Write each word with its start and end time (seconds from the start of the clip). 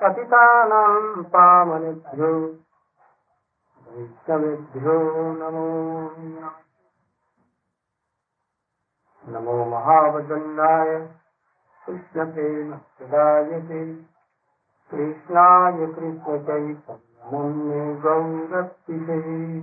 पतितानां 0.00 1.14
पिता 1.16 1.62
वैष्णवेभ्यो 3.88 4.96
नमो 5.40 5.68
नमो। 9.28 9.64
महाबचंडा 9.64 10.70
महावदन्नाय 11.88 11.90
कृष्णप्रेमप्रदायते 11.90 13.94
कृष्णाय 14.90 15.86
कृष्णचैतन्यमन्ये 15.86 17.94
गौरप्तिषे 17.94 19.60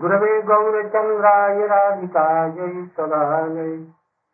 गुरवे 0.00 0.42
गौरचन्द्राय 0.42 1.66
राधिकायै 1.66 2.84
तदायै 2.84 3.90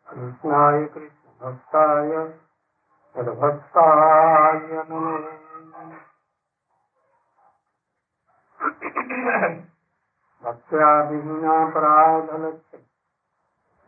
कृष्णाय 0.09 0.85
कृष्णभक्ताय 0.85 2.33
तद्भक्ताय 3.17 4.83
नमो। 4.89 5.17
भक्त्या 10.43 11.01
विहीनापराधलक्ष्य 11.01 12.92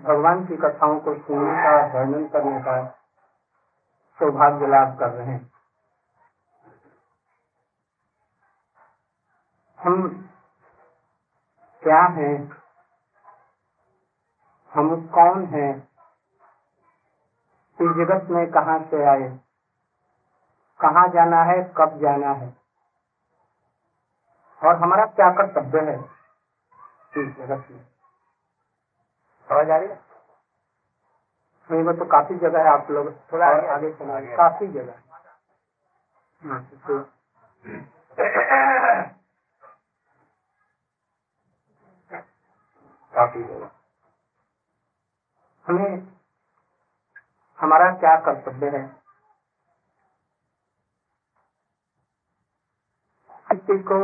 भगवान 0.00 0.46
की 0.46 0.56
कथाओं 0.56 1.00
को 1.00 1.14
सुनने 1.14 1.62
का, 1.62 1.98
वर्णन 1.98 2.28
करने 2.28 2.60
का 2.60 2.86
सौभाग्य 4.18 4.66
लाभ 4.66 4.98
कर 4.98 5.10
रहे 5.10 5.26
हैं। 5.26 5.52
हम 9.80 10.28
क्या 11.82 12.02
हैं? 12.02 12.62
हम 14.74 15.06
कौन 15.06 15.44
हैं? 15.44 15.88
इस 17.80 17.88
जगत 17.88 18.30
में 18.30 18.50
कहा 18.50 18.78
से 18.78 19.04
आए? 19.04 19.40
कहा 20.80 21.06
जाना 21.06 21.42
है? 21.42 21.74
कब 21.76 21.98
जाना 21.98 22.32
है? 22.32 22.56
और 24.64 24.76
हमारा 24.76 25.04
क्या 25.04 25.30
कर्तव्य 25.30 25.80
है 25.80 25.98
इस 27.22 27.36
जगत 27.36 27.66
में? 27.70 27.91
समझ 29.48 29.70
आ 29.70 29.76
रही 29.76 29.88
है? 29.88 30.00
नहीं 31.70 31.82
वो 31.84 31.92
तो 31.92 32.04
काफ़ी 32.06 32.34
जगह 32.38 32.62
है 32.62 32.70
आप 32.70 32.90
लोग 32.90 33.12
थोड़ा 33.32 33.46
आगे, 33.46 33.66
आगे 33.68 33.92
सुना 33.92 34.20
काफ़ी 34.36 34.66
जगह 34.68 35.00
हाँ, 36.42 36.62
तो, 36.64 36.98
काफ़ी 43.12 43.42
जगह। 43.42 43.70
हमें 45.66 46.08
हमारा 47.58 47.90
क्या 47.96 48.16
कर्तव्य 48.20 48.70
है? 48.76 48.82
किसी 53.52 53.78
को 53.82 53.98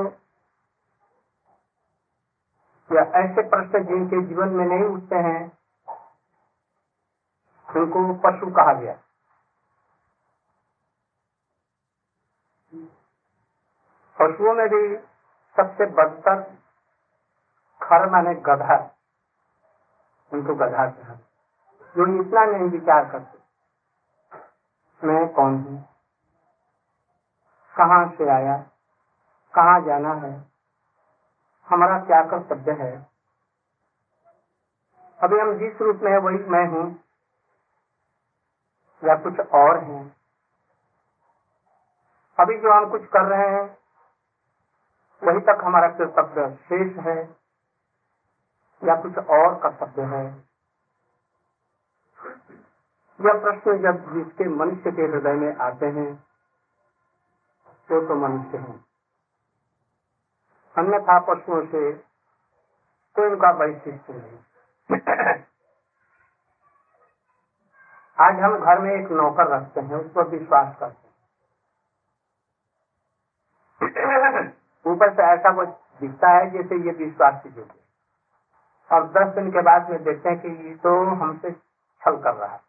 या 2.92 3.02
ऐसे 3.02 3.42
प्रश्न 3.48 3.84
जिनके 3.84 4.26
जीवन 4.26 4.48
में 4.48 4.64
नहीं 4.66 4.84
उठते 4.84 5.16
हैं, 5.16 5.58
उनको 7.76 8.14
पशु 8.14 8.46
कहा 8.46 8.72
गया। 8.72 8.92
पशुओं 14.18 14.54
में 14.54 14.68
भी 14.68 14.96
सबसे 15.56 15.86
बदतर 15.86 16.42
खर 17.82 18.10
माने 18.10 18.34
गधा, 18.34 18.96
उनको 20.32 20.54
गधा 20.54 20.86
कहा। 20.90 21.14
जो 21.96 22.22
इतना 22.22 22.44
नहीं 22.44 22.68
विचार 22.70 23.10
करते, 23.10 23.38
मैं 25.06 25.28
कौन 25.32 25.54
हूँ? 25.54 25.88
कहाँ 27.76 28.08
से 28.08 28.28
आया? 28.30 28.56
कहाँ 29.54 29.80
जाना 29.80 30.14
है? 30.14 30.47
हमारा 31.70 31.98
क्या 32.04 32.22
कर्तव्य 32.22 32.72
है? 32.72 33.06
अभी 35.20 35.38
हम 35.40 35.58
जिस 35.58 35.80
रूप 35.82 36.00
में 36.02 36.12
है, 36.12 36.18
वही 36.18 36.38
मैं 36.38 36.66
हूँ, 36.66 37.04
या 39.04 39.14
कुछ 39.14 39.40
और 39.40 39.78
है। 39.84 40.14
अभी 42.40 42.58
जो 42.58 42.72
हम 42.72 42.90
कुछ 42.90 43.04
कर 43.06 43.24
रहे 43.24 43.48
हैं, 43.48 43.78
वही 45.22 45.40
तक 45.40 45.58
हमारा 45.64 45.88
कर्तव्य 45.88 46.56
शेष 46.56 46.96
है, 46.96 47.38
या 48.84 49.02
कुछ 49.02 49.18
और 49.18 49.54
कर्तव्य 49.54 50.02
है। 50.02 50.48
यह 53.20 53.32
प्रश्न 53.32 53.82
जब 53.82 54.14
जिसके 54.14 54.48
मनुष्य 54.48 54.90
के 54.90 55.02
हृदय 55.02 55.32
में 55.32 55.56
आते 55.56 55.86
हैं 55.86 56.16
तो 57.88 58.08
तो 58.08 58.14
मनुष्य 58.14 58.58
है। 58.58 58.87
अन्यथा 60.78 61.18
पशुओं 61.18 61.60
से 61.66 61.92
कोई 63.16 63.30
उनका 63.30 63.50
वैशिष्ट 63.50 64.10
नहीं। 64.10 64.98
आज 68.20 68.40
हम 68.40 68.58
घर 68.58 68.78
में 68.78 68.90
एक 68.92 69.10
नौकर 69.12 69.48
रखते 69.48 69.80
हैं 69.80 69.96
उस 69.96 70.12
पर 70.12 70.28
विश्वास 70.28 70.76
करते 70.80 71.08
हैं। 73.86 74.52
ऊपर 74.86 75.14
से 75.14 75.22
ऐसा 75.22 75.52
कुछ 75.52 75.68
दिखता 76.00 76.30
है 76.30 76.50
जैसे 76.50 76.76
ये 76.76 76.92
विश्वास 77.04 77.42
की 77.42 77.48
योग्य 77.48 78.94
और 78.94 79.08
दस 79.08 79.34
दिन 79.34 79.50
के 79.50 79.62
बाद 79.62 79.90
में 79.90 80.02
देखते 80.04 80.28
हैं 80.28 80.38
कि 80.40 80.48
ये 80.68 80.74
तो 80.76 80.92
हमसे 81.14 81.52
छल 82.02 82.16
कर 82.22 82.34
रहा 82.34 82.52
है। 82.52 82.60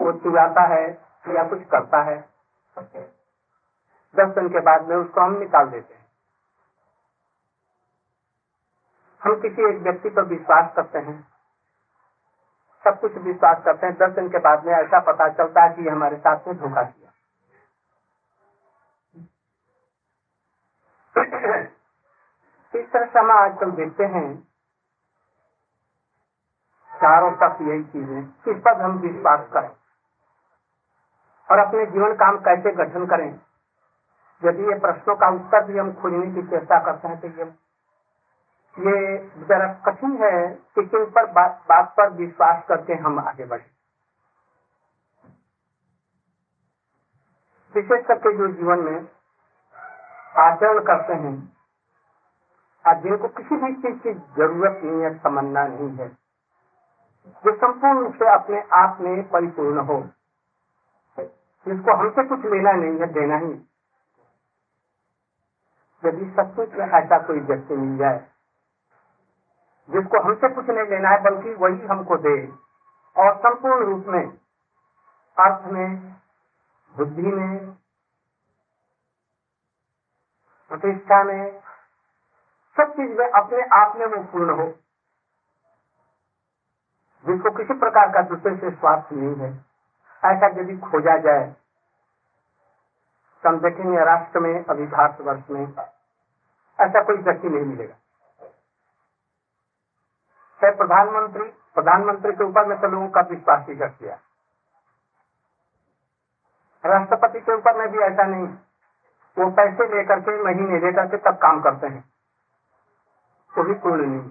वो 0.00 0.12
चुराता 0.12 0.62
है 0.74 0.84
या 1.28 1.48
कुछ 1.48 1.62
करता 1.64 2.02
है। 2.02 2.18
दस 4.16 4.34
दिन 4.34 4.48
के 4.48 4.60
बाद 4.60 4.88
में 4.88 4.96
उसको 4.96 5.20
हम 5.20 5.32
निकाल 5.32 5.70
देते 5.70 5.94
हैं। 5.94 6.06
हम 9.22 9.40
किसी 9.40 9.68
एक 9.68 9.82
व्यक्ति 9.82 10.10
पर 10.10 10.22
विश्वास 10.22 10.72
करते 10.76 10.98
हैं। 10.98 11.28
सब 12.84 13.00
कुछ 13.00 13.12
विश्वास 13.12 13.62
करते 13.64 13.86
हैं। 13.86 13.96
दस 13.96 14.10
दिन 14.10 14.28
के 14.28 14.38
बाद 14.38 14.66
में 14.66 14.74
ऐसा 14.74 15.00
पता 15.00 15.28
चलता 15.28 15.62
है 15.62 15.76
कि 15.76 15.88
हमारे 15.88 16.16
साथ 16.16 16.48
में 16.48 16.56
धोखा 16.56 16.82
किया। 16.82 17.10
इस 22.80 22.92
तरह 22.92 23.06
से 23.06 23.18
हम 23.18 23.30
आजकल 23.30 23.70
देखते 23.70 24.04
हैं। 24.04 24.50
चारों 26.94 27.32
तक 27.32 27.58
यही 27.62 27.84
चीज़ें 27.84 28.26
किस 28.26 28.56
पर 28.56 28.80
हम 28.80 28.98
विश्वास 28.98 29.48
करें? 29.52 29.76
और 31.50 31.58
अपने 31.58 31.86
जीवन 31.86 32.14
काम 32.14 32.38
कैसे 32.38 32.72
गठन 32.72 33.06
करें? 33.06 33.40
यदि 34.42 34.62
ये 34.62 34.78
प्रश्नों 34.78 35.16
का 35.16 35.28
उत्तर 35.30 35.64
भी 35.64 35.78
हम 35.78 35.92
खोजने 35.92 36.26
की 36.34 36.42
चेष्टा 36.50 36.78
करते 36.84 37.08
हैं 37.08 37.20
तो 37.20 37.28
ये 37.28 37.44
ये 38.76 39.18
जरा 39.48 39.72
कठिन 39.86 40.16
है 40.22 40.32
कि 40.74 40.82
किन 40.84 41.04
पर 41.06 41.26
बात, 41.32 41.62
बात 41.68 41.94
पर 41.96 42.10
विश्वास 42.12 42.64
करके 42.68 42.94
हम 42.96 43.18
आगे 43.18 43.44
बढ़े। 43.44 43.64
विशेष 47.74 48.04
करके 48.06 48.36
जो 48.38 48.48
जीवन 48.52 48.80
में 48.80 49.08
आचरण 50.38 50.80
करते 50.84 51.14
हैं 51.14 51.34
और 52.84 53.00
जिनको 53.00 53.28
किसी 53.28 53.56
भी 53.56 53.72
चीज़ 53.74 53.98
की 53.98 54.12
ज़रूरत 54.36 54.80
नहीं 54.84 55.02
है 55.02 55.18
तमन्ना 55.18 55.66
नहीं 55.66 55.90
है 55.98 56.08
जो 57.44 57.54
संपूर्ण 57.56 58.00
रूप 58.00 58.14
से 58.14 58.28
अपने 58.34 58.62
आप 58.74 58.98
में 59.00 59.22
परिपूर्ण 59.30 59.80
हो 59.86 59.98
जिसको 61.66 61.96
हमसे 61.96 62.24
कुछ 62.24 62.44
लेना 62.46 62.72
नहीं 62.72 62.98
है 63.00 63.06
देना 63.12 63.36
ही 63.36 63.52
यदि 66.04 66.30
सचमुच 66.30 66.72
में 66.72 66.86
ऐसा 66.86 67.18
कोई 67.18 67.40
व्यक्ति 67.40 67.74
मिल 67.74 67.98
जाए, 67.98 68.26
जिसको 69.90 70.20
हमसे 70.20 70.48
कुछ 70.48 70.66
नहीं 70.68 70.86
लेना 70.86 71.08
है, 71.08 71.22
बल्कि 71.22 71.54
वही 71.54 71.86
हमको 71.86 72.16
दे, 72.16 72.52
और 73.16 73.36
संपूर्ण 73.38 73.84
रूप 73.84 74.06
में, 74.06 74.38
अर्थ 75.38 75.72
में, 75.72 76.16
बुद्धि 76.96 77.22
में, 77.22 77.70
प्रतिष्ठा 80.68 81.24
में, 81.24 81.60
सब 82.76 82.92
चीज़ 82.92 83.18
में 83.18 83.28
अपने 83.28 83.62
आप 83.62 83.96
में 83.96 84.06
वो 84.06 84.22
पूर्ण 84.22 84.50
हो, 84.50 84.66
जिसको 87.26 87.50
किसी 87.50 87.74
प्रकार 87.74 88.08
का 88.08 88.22
दूसरे 88.22 88.56
से 88.56 88.70
स्वार्थ 88.70 89.12
नहीं 89.12 89.34
है। 89.36 89.64
ऐसा 90.24 90.46
यदि 90.46 90.76
खोजा 90.78 91.16
जाए 91.16 91.56
हम 93.44 93.58
देखेंगे 93.60 94.04
राष्ट्र 94.04 94.40
में 94.40 94.64
अभी 94.64 94.86
भारत 94.86 95.20
वर्ष 95.20 95.50
में, 95.50 95.62
ऐसा 96.78 97.02
कोई 97.02 97.16
व्यक्ति 97.18 97.48
नहीं 97.48 97.64
मिलेगा। 97.64 97.94
चाहे 100.60 100.74
प्रधानमंत्री 100.76 101.44
प्रधानमंत्री 101.74 102.32
के 102.32 102.44
ऊपर 102.44 102.66
में 102.66 102.80
तो 102.80 102.88
लोगों 102.88 103.08
का 103.08 103.20
विश्वास 103.30 103.66
ही 103.68 103.76
कर 103.76 103.88
दिया 103.90 104.18
राष्ट्रपति 106.84 107.40
के 107.40 107.54
ऊपर 107.54 107.76
में 107.78 107.88
भी 107.92 107.98
ऐसा 108.04 108.24
नहीं 108.26 108.46
वो 109.36 109.50
पैसे 109.50 109.86
लेकर 109.88 110.20
के, 110.20 110.42
महीने 110.44 110.78
लेकर 110.80 111.06
के 111.06 111.16
तब 111.18 111.36
काम 111.42 111.60
करते 111.62 111.86
हैं। 111.86 112.04
वो 113.52 113.64
भी 113.64 113.74
पूर्ण 113.74 114.06
नहीं। 114.06 114.28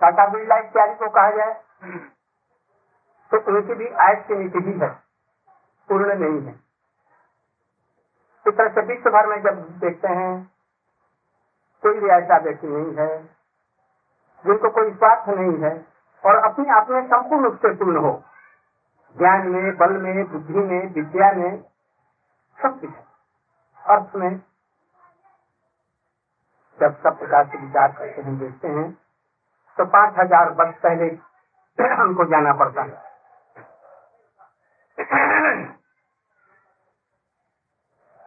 टाटा 0.00 0.26
बिरला 0.28 0.58
इत्यादि 0.58 0.94
को 0.94 1.08
कहा 1.10 1.30
जाए 1.30 1.52
तो 3.32 3.38
उनकी 3.50 3.74
भी 3.74 3.88
आय 4.02 4.14
की 4.28 4.34
नीति 4.34 4.62
ही 4.66 4.78
है। 4.80 4.88
पूर्ण 5.88 6.14
नहीं 6.14 6.40
है। 6.42 6.63
इस 8.46 8.54
तरह 8.54 8.68
से 8.68 8.82
विश्व 8.86 9.10
भर 9.10 9.26
में 9.26 9.42
जब 9.42 9.60
देखते 9.80 10.08
हैं, 10.10 10.32
कोई 11.82 12.00
भी 12.00 12.08
ऐसा 12.08 12.38
व्यक्ति 12.38 12.66
नहीं 12.66 12.94
है, 12.96 13.08
जिनको 14.44 14.70
कोई 14.70 14.90
स्वार्थ 14.92 15.28
नहीं 15.28 15.54
है, 15.62 15.74
और 16.24 16.36
अपने 16.44 16.70
आप 16.70 16.90
में 16.90 17.06
संपूर्ण 17.06 17.44
रूप 17.44 17.56
से 17.56 17.74
पूर्ण 17.74 17.96
हो, 17.98 18.12
ज्ञान 19.16 19.46
में, 19.48 19.76
बल 19.76 19.92
में, 19.98 20.24
बुद्धि 20.32 20.54
में, 20.54 20.92
विद्या 20.94 21.30
में, 21.32 21.62
सब 22.58 22.80
कुछ 22.80 22.90
अर्थ 23.84 24.16
में 24.16 24.32
जब 26.78 26.94
सब 27.02 27.18
प्रकार 27.18 27.44
से 27.46 27.58
विचार 27.58 27.92
करते 27.92 28.22
हैं, 28.22 28.38
देखते 28.38 28.68
हैं 28.68 28.90
तो 29.78 29.84
पाँच 29.86 30.14
हज़ार 30.18 30.50
वर्ष 30.52 30.74
पहले 30.82 31.06
हमको 31.94 32.24
जाना 32.24 32.52
पड़ता 32.54 32.82
है। 32.82 33.02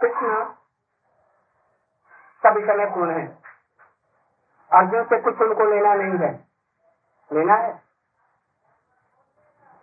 कृष्ण 0.01 0.53
सभी 2.45 2.61
समय 2.61 2.85
पूर्ण 2.85 3.11
है। 3.11 3.27
अर्जुन 4.73 5.03
से 5.03 5.21
कुछ 5.21 5.41
उनको 5.41 5.63
लेना 5.63 5.93
नहीं 5.93 6.19
है। 6.19 6.47
लेना 7.33 7.53
है? 7.53 7.83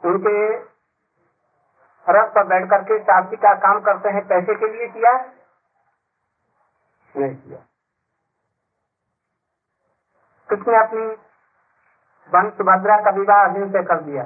उनके 0.04 0.56
रथ 2.08 2.34
पर 2.34 2.46
बैठ 2.46 2.70
करके 2.70 3.02
शादी 3.02 3.36
का 3.36 3.54
काम 3.54 3.80
करते 3.80 4.08
हैं, 4.08 4.28
पैसे 4.28 4.54
के 4.54 4.72
लिए 4.72 4.88
किया 4.88 5.12
नहीं 7.16 7.36
किया। 7.36 7.58
कृष्ण 10.50 10.86
अपनी 10.86 11.06
बन 12.32 12.50
सुभद्रा 12.50 12.96
का 12.96 13.10
विवाह 13.10 13.44
अर्जुन 13.44 13.72
से 13.72 13.82
कर 13.82 14.00
दिया? 14.00 14.24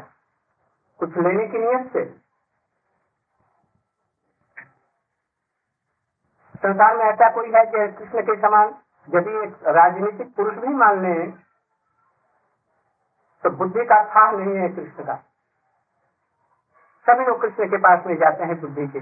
कुछ 0.99 1.11
लेने 1.19 1.46
की 1.46 1.58
नियत 1.58 1.93
से? 1.93 2.27
संसार 6.62 6.96
में 6.96 7.05
ऐसा 7.05 7.28
कोई 7.31 7.52
है 7.52 7.64
कि 7.66 7.87
कृष्ण 7.99 8.22
के 8.22 8.34
समान 8.40 8.75
यदि 9.08 9.37
एक 9.43 9.66
राजनीतिक 9.76 10.34
पुरुष 10.37 10.55
भी 10.55 10.75
मान 10.75 11.02
ले 11.02 11.14
तो 13.44 13.50
बुद्धि 13.56 13.84
का 13.84 14.02
था 14.05 14.31
नहीं 14.31 14.56
है 14.56 14.69
कृष्ण 14.69 15.05
का। 15.05 15.14
सभी 17.06 17.25
लोग 17.25 17.40
कृष्ण 17.43 17.69
के 17.70 17.78
पास 17.78 18.06
में 18.06 18.14
जाते 18.16 18.44
हैं 18.44 18.60
बुद्धि 18.60 18.87
के 18.88 19.00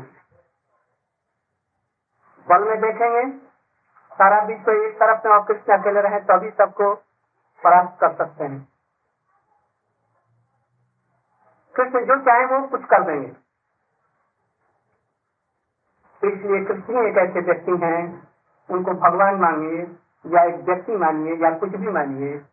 बल 2.47 2.64
में 2.64 2.81
देखेंगे, 2.81 3.23
सारा 4.11 4.43
विश्व 4.43 4.70
एक 4.73 4.94
तरफ़ 4.97 5.26
में 5.26 5.32
और 5.35 5.43
कृष्ण 5.44 5.79
अकेले 5.79 6.00
रहे, 6.00 6.20
तभी 6.20 6.50
तो 6.50 6.64
सबको 6.64 6.94
परास्त 7.62 7.97
कर 8.00 8.14
सकते 8.14 8.44
हैं। 8.44 8.61
कृष्ण 11.75 12.05
जो 12.05 12.17
चाहे 12.20 12.44
वो 12.47 12.67
कुछ 12.69 12.85
कर 12.85 13.02
देंगे। 13.02 13.46
इसलिए 16.28 16.64
कृष्ण 16.64 17.06
एक 17.06 17.17
ऐसे 17.17 17.40
व्यक्ति 17.40 17.73
हैं, 17.73 18.28
उनको 18.70 18.93
भगवान 18.93 19.34
मानिए, 19.34 19.96
या 20.26 20.43
एक 20.43 20.55
व्यक्ति 20.55 20.96
मानिए, 20.96 21.34
या 21.37 21.50
कुछ 21.58 21.70
भी 21.70 21.88
मानिए, 21.88 22.44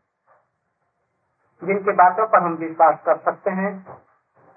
जिनके 1.63 1.91
बातों 1.91 2.27
पर 2.27 2.43
हम 2.43 2.53
विश्वास 2.53 2.99
कर 3.05 3.17
सकते 3.17 3.51
हैं 3.51 3.97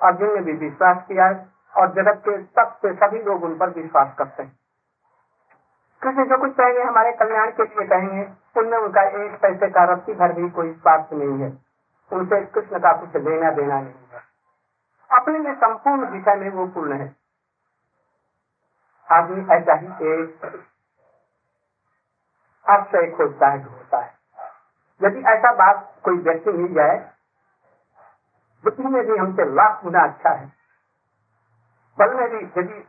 और 0.02 0.16
जिनने 0.16 0.40
भी 0.40 0.52
विश्वास 0.52 1.04
किया 1.08 1.46
और 1.76 1.92
जगत 1.92 2.22
के 2.24 2.38
तक 2.38 2.78
से 2.82 2.94
सभी 2.94 3.22
लोग 3.22 3.44
उन 3.44 3.58
पर 3.58 3.70
विश्वास 3.70 4.14
करते 4.18 4.42
हैं। 4.42 4.58
कृष्ण 6.02 6.24
जो 6.24 6.38
कुछ 6.38 6.52
कहेंगे, 6.52 6.82
हमारे 6.82 7.12
कल्याण 7.12 7.50
के 7.50 7.62
लिए 7.62 7.86
कहेंगे, 7.86 8.28
उनमें 8.56 8.78
उनका 8.78 9.02
एक 9.02 9.40
पैसे 9.40 9.68
का 9.68 9.84
रत्ती 9.84 10.14
भर 10.14 10.32
भी 10.32 10.50
कोई 10.50 10.72
स्वार्थ 10.72 11.12
नहीं 11.12 11.38
है। 11.38 11.58
उनसे 12.12 12.40
कृष्ण 12.40 12.78
का 12.78 12.92
कुछ 12.92 13.16
लेना 13.16 13.50
देना 13.50 13.80
नहीं 13.80 13.94
है। 14.12 14.20
अपने 15.20 15.38
में 15.38 15.54
संपूर्ण 15.54 16.10
दिशा 16.10 16.34
में 16.34 16.50
वो 16.50 16.66
पूर्ण 16.66 16.92
है। 16.92 17.25
आदमी 19.08 19.55
ऐसा 19.55 19.75
ही 19.75 19.87
एक 19.87 20.44
आश्रय 22.67 23.11
खोजता 23.11 23.49
है 23.49 23.58
ढूंढता 23.64 23.99
है। 23.99 24.14
यदि 25.00 25.20
ऐसा 25.29 25.53
बात 25.53 26.00
कोई 26.05 26.19
व्यक्ति 26.19 26.53
मिल 26.53 26.75
जाए, 26.75 26.97
बुद्धि 28.64 28.82
में 28.82 29.06
भी 29.06 29.17
हमसे 29.17 29.44
लाख 29.55 29.82
गुना 29.85 30.00
अच्छा 30.00 30.31
है। 30.31 30.47
बल 31.99 32.14
में 32.14 32.29
भी 32.31 32.38
यदि 32.61 32.85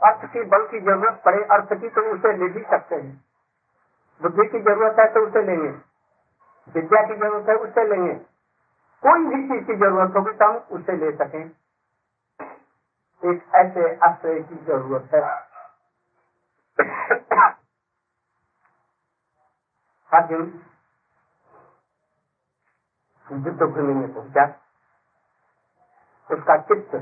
अर्थ 0.00 0.32
की, 0.32 0.42
बल 0.44 0.66
की 0.66 0.80
ज़रूरत 0.80 1.22
पड़े, 1.24 1.44
अर्थ 1.44 1.72
की 1.80 1.88
तो 1.88 2.00
उसे 2.14 2.32
ले 2.36 2.48
भी 2.48 2.62
सकते 2.62 2.96
हैं। 2.96 3.24
बुद्धि 4.22 4.44
की 4.44 4.60
ज़रूरत 4.60 4.96
है 4.98 5.12
तो 5.12 5.26
उसे 5.26 5.42
लेंगे। 5.42 5.70
विद्या 6.74 7.02
की 7.06 7.14
ज़रूरत 7.16 7.48
है 7.48 7.54
उससे 7.56 7.84
लेंगे। 7.84 8.14
कोई 9.02 9.24
भी 9.26 9.48
चीज़ 9.48 9.66
की 9.66 9.74
ज़रूरत 9.74 10.16
होगी 10.16 10.32
तो 10.32 10.44
हम 10.44 10.56
उसे 10.56 10.96
ले 10.96 11.12
सकें। 11.12 11.50
एक 13.22 13.54
ऐसे 13.54 13.94
आश्रय 14.06 14.40
की 14.40 14.54
ज़रूरत 14.64 15.14
है। 15.14 15.20
अर्जुन 20.12 20.44
युद्ध 23.26 23.62
भूमि 23.62 23.94
में 23.94 24.12
पहुँचा। 24.14 24.44
उसका 26.30 26.56
चित्त 26.62 26.94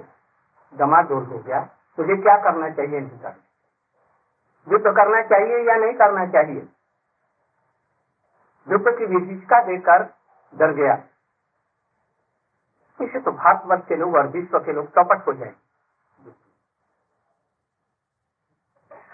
डमाडोल 0.74 1.24
हो 1.24 1.38
गया। 1.38 1.60
मुझे 1.98 2.16
क्या 2.22 2.36
करना 2.44 2.70
चाहिए 2.70 3.00
नहीं 3.00 3.18
करना 3.18 3.42
युद्ध 4.66 4.86
करना 4.86 5.20
चाहिए 5.22 5.58
या 5.68 5.76
नहीं 5.76 5.94
करना 5.94 6.26
चाहिए? 6.26 6.66
युद्ध 8.68 8.86
की 8.88 9.06
विशिष्टता 9.06 9.62
देकर 9.62 10.02
डर 10.52 10.72
गया। 10.72 10.94
इसे 13.00 13.20
तो 13.20 13.32
भारतवर्ष 13.32 13.82
के 13.88 13.96
लोग 13.96 14.14
और 14.14 14.26
विश्व 14.28 14.58
के 14.58 14.72
लोग 14.72 14.88
चौपट 14.90 15.26
हो 15.28 15.32
जाए 15.32 15.54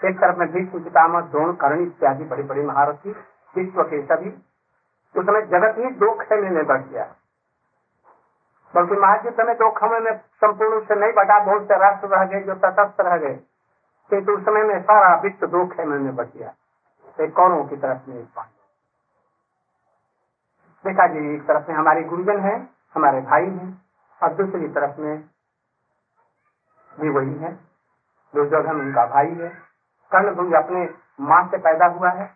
एक 0.05 0.17
तरफ़ 0.17 0.37
में 0.37 0.51
भीष्म 0.51 0.83
पितामह, 0.83 1.21
द्रोण, 1.21 1.53
कर्ण 1.53 1.81
इत्यादि 1.81 2.23
बड़े 2.23 2.43
बड़े 2.43 2.63
महारथी, 2.63 3.11
विश्व 3.55 3.83
के 3.83 4.05
सभी, 4.05 4.29
उस 5.19 5.25
समय 5.25 5.41
जगत 5.41 5.75
ही 5.77 5.89
दो 5.91 6.13
खेमे 6.13 6.49
में 6.49 6.65
बढ़ 6.65 6.81
गया। 6.81 7.15
बल्कि 8.75 8.95
महायुद्ध 8.95 9.41
में 9.41 9.55
दो 9.55 9.71
खमे 9.71 9.99
में 9.99 10.17
संपूर्ण 10.17 10.85
से 10.85 10.95
नहीं 10.95 11.13
बटा, 11.13 11.45
बहुत 11.45 11.67
से 11.67 11.77
राष्ट्र 11.77 12.07
रह 12.07 12.25
गए 12.25 12.41
जो 12.41 12.55
तटस्थ 12.55 13.01
रह 13.01 13.17
गए। 13.17 13.39
किंतु 14.09 14.31
उस 14.31 14.45
समय 14.45 14.63
में 14.63 14.81
सारा 14.81 15.21
विश्व 15.21 15.47
दो 15.47 15.67
खेमे 15.67 15.97
में 15.97 16.15
बढ़ 16.15 16.25
गया। 16.25 16.53
एक 17.21 17.33
कौरों 17.33 17.65
की 17.65 17.75
तरफ़ 17.75 18.09
में 18.09 18.27
देखा 20.85 21.07
जी, 21.07 21.35
एक 21.35 21.47
तरफ़ 21.47 21.71
में 21.71 21.77
हमारे 21.77 22.03
गुरुजन 22.03 22.39
है, 22.39 22.69
हमारे 22.95 23.21
भाई 23.21 23.45
हैं, 23.45 23.81
और 24.23 24.33
दूसरी 24.33 24.67
तरफ़ 24.67 25.01
में 25.01 25.23
भी 26.99 27.09
वही 27.09 27.33
है 27.33 27.53
दुर्योधन 28.35 28.79
उनका 28.79 29.05
भाई 29.05 29.29
है। 29.29 29.72
कर्ण 30.15 30.35
भी 30.35 30.53
अपने 30.53 30.95
माँ 31.19 31.47
से 31.51 31.57
पैदा 31.57 31.85
हुआ 31.85 32.09
है। 32.09 32.35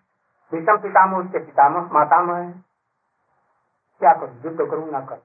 विषम 0.54 0.78
पितामह 0.78 1.18
उसके 1.18 1.40
पितामह, 1.40 1.90
मातामह 1.94 2.38
है। 2.38 2.52
क्या 4.00 4.14
करूँ? 4.14 4.42
युद्ध 4.46 4.58
करूँ 4.58 4.92
ना 4.92 5.00
करूँ। 5.02 5.22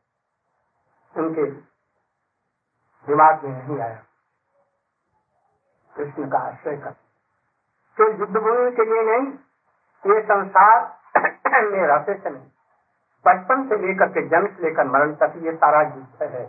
उनके 1.16 1.50
दिमाग 3.06 3.44
में 3.44 3.52
नहीं 3.52 3.80
आया। 3.80 4.02
कृष्ण 5.96 6.28
का 6.30 6.38
आश्रय 6.38 6.76
कर। 6.76 6.90
तो 7.98 8.12
युद्ध 8.12 8.36
भूमि 8.36 8.70
के 8.70 8.84
लिए 8.84 9.02
नहीं? 9.02 9.32
ये 10.04 10.22
संसार 10.22 10.98
में 11.70 11.86
रहते 11.86 12.14
समय, 12.14 12.46
बचपन 13.26 13.68
से 13.68 13.76
लेकर 13.86 14.08
के 14.08 14.28
जन्म 14.28 14.46
से 14.46 14.62
लेकर 14.62 14.86
मरण 14.86 15.14
तक 15.14 15.32
ये 15.36 15.56
सारा 15.56 15.82
युद्ध 15.82 16.22
है। 16.22 16.44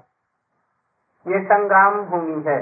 ये 1.28 1.44
संग्राम 1.46 2.02
भूमि 2.02 2.44
है। 2.48 2.62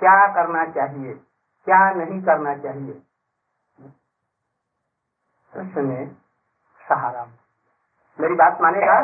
क्या 0.00 0.34
करना 0.34 0.64
चाहिए? 0.64 1.25
क्या 1.66 1.90
नहीं 1.90 2.22
करना 2.22 2.56
चाहिए? 2.56 3.02
ने 5.54 6.06
सहारा। 6.88 7.24
मेरी 8.20 8.34
बात 8.34 8.60
मानेगा? 8.60 9.00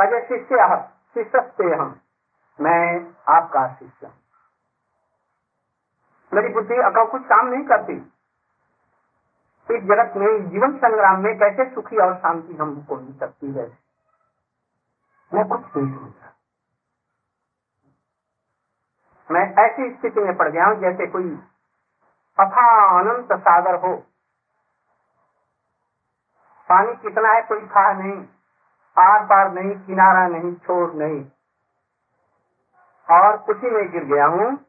कजे 0.00 0.20
शिष्य 0.28 0.88
शिष्य 1.14 1.74
हम 1.74 2.00
मैं 2.60 3.14
आपका 3.28 3.74
शिष्य 3.74 4.10
मेरी 6.34 6.48
बुद्धि 6.48 6.74
अगर 6.74 7.10
कुछ 7.10 7.22
काम 7.22 7.46
नहीं 7.46 7.64
करती, 7.64 7.96
इस 9.74 9.82
जगत 9.82 10.16
में 10.16 10.50
जीवन 10.50 10.76
संग्राम 10.76 11.20
में 11.20 11.38
कैसे 11.38 11.74
सुखी 11.74 11.96
और 11.96 12.16
शांति 12.16 12.54
हमको 12.54 12.96
मिल 12.96 13.18
सकती 13.18 13.46
है? 13.46 13.78
मैं 15.34 15.48
कुछ 15.48 15.60
नहीं 15.76 15.98
समझा 15.98 16.35
मैं 19.30 19.54
ऐसी 19.54 19.94
स्थिति 19.94 20.20
में 20.20 20.36
पड़ 20.36 20.48
गया 20.48 20.66
हूँ 20.66 20.80
जैसे 20.80 21.06
कोई 21.06 21.38
अथा 22.40 22.98
अनंत 23.00 23.32
सागर 23.32 23.74
हो। 23.74 23.96
पानी 26.68 26.94
कितना 26.94 27.28
है 27.28 27.42
कोई 27.42 27.66
था 27.66 27.92
नहीं। 27.92 28.24
आर 28.98 29.24
पार 29.24 29.52
नहीं, 29.52 29.70
किनारा 29.70 30.28
नहीं, 30.28 30.54
छोर 30.54 30.94
नहीं। 30.94 31.24
और 33.10 33.36
उसी 33.36 33.70
में 33.70 33.90
गिर 33.90 34.04
गया 34.04 34.26
हूँ। 34.26 34.66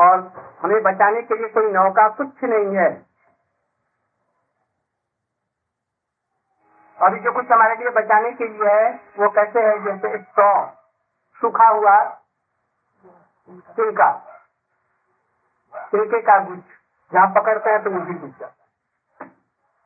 और 0.00 0.32
हमें 0.62 0.82
बचाने 0.82 1.22
के 1.22 1.36
लिए 1.36 1.48
कोई 1.48 1.72
नौका 1.72 2.08
कुछ 2.08 2.44
नहीं 2.44 2.76
है। 2.76 3.06
अभी 7.02 7.20
जो 7.20 7.32
कुछ 7.32 7.46
हमारे 7.52 7.74
लिए 7.76 7.90
बचाने 7.90 8.32
के 8.32 8.48
लिए 8.48 8.68
है, 8.68 8.94
वो 8.94 9.28
कैसे 9.28 9.60
है? 9.60 9.84
जैसे 9.84 10.18
स्ट्रॉ 10.18 10.66
सूखा 11.40 11.68
हुआ 11.68 12.22
तिनका 13.48 14.10
तिनके 15.92 16.20
का 16.22 16.38
गुच्छ, 16.44 16.62
जहाँ 17.12 17.26
पकड़ते 17.34 17.70
हैं 17.70 17.82
तो 17.84 17.90
वो 17.90 18.00
भी 18.00 18.14
जाता 18.14 18.54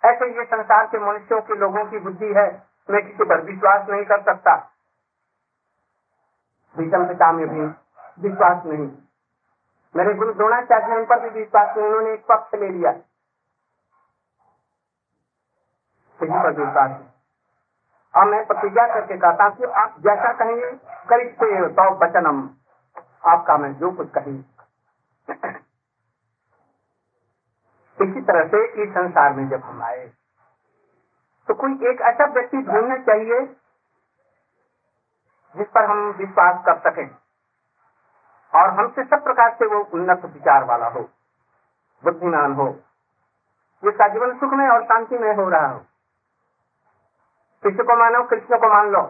ऐसे 0.03 0.27
ये 0.37 0.45
संसार 0.45 0.87
के 0.87 0.99
मनुष्यों 0.99 1.41
के 1.41 1.57
लोगों 1.57 1.85
की 1.85 1.99
बुद्धि 1.99 2.27
है, 2.27 2.47
मैं 2.91 3.03
किसी 3.07 3.25
पर 3.25 3.41
विश्वास 3.41 3.89
नहीं 3.89 4.05
कर 4.05 4.23
सकता। 4.23 4.55
भीषम 6.77 7.07
पिता 7.09 7.33
में 7.33 7.47
भी 7.49 7.61
विश्वास 8.29 8.65
नहीं। 8.67 8.89
मेरे 9.95 10.15
गुरु 10.15 10.33
द्रोणाचार्य 10.33 10.97
उन 10.97 11.05
पर 11.05 11.21
भी 11.21 11.39
विश्वास 11.39 11.77
नहीं, 11.77 11.87
उन्होंने 11.87 12.13
एक 12.13 12.25
पक्ष 12.27 12.55
ले 12.55 12.69
लिया। 12.69 12.93
किसी 16.21 16.33
पर 16.33 16.53
विश्वास 16.53 16.91
और 18.15 18.25
मैं 18.25 18.47
प्रतिज्ञा 18.47 18.87
करके 18.87 19.17
कहता 19.17 19.45
हूँ 19.45 19.57
कि 19.57 19.65
आप 19.65 20.01
जैसा 20.01 20.33
कहेंगे 20.33 20.71
करीब 21.09 21.35
से 21.35 21.69
तो 21.69 21.91
वचनम। 21.97 22.41
आपका 23.25 23.57
मैं 23.59 23.73
जो 23.75 23.91
कुछ 23.91 24.09
कही। 24.11 24.39
इसी 28.01 28.21
तरह 28.21 28.49
से 28.49 28.83
इस 28.83 28.91
संसार 28.91 29.33
में 29.33 29.49
जब 29.49 29.61
हम 29.61 29.83
आए 29.83 30.07
तो 31.49 31.55
कोई 31.55 31.73
एक 31.91 32.01
ऐसा 32.01 32.27
व्यक्ति 32.27 32.57
ढूंढना 32.57 32.97
चाहिए 32.97 33.41
जिस 35.57 35.67
पर 35.69 35.85
हम 35.85 36.11
विश्वास 36.11 36.63
कर 36.69 36.79
सकें 36.79 37.09
और 38.53 38.71
हमसे 38.71 39.05
सब 39.05 39.25
प्रकार 39.25 39.55
से 39.55 39.67
वो 39.67 39.81
उन्नत 39.95 40.25
विचार 40.25 40.65
वाला 40.65 40.89
हो, 40.89 41.01
बुद्धिमान 42.05 42.53
हो, 42.53 42.69
जिसका 43.85 44.09
जीवन 44.09 44.39
सुख 44.39 44.53
में 44.53 44.69
और 44.69 44.85
शांति 44.85 45.19
में 45.19 45.35
हो 45.37 45.49
रहा 45.49 45.67
हो। 45.67 45.79
कृष्ण 47.63 47.85
को 47.85 47.97
मानो, 47.97 48.23
कृष्ण 48.25 48.59
को 48.59 48.69
मान 48.69 48.91
लो। 48.91 49.03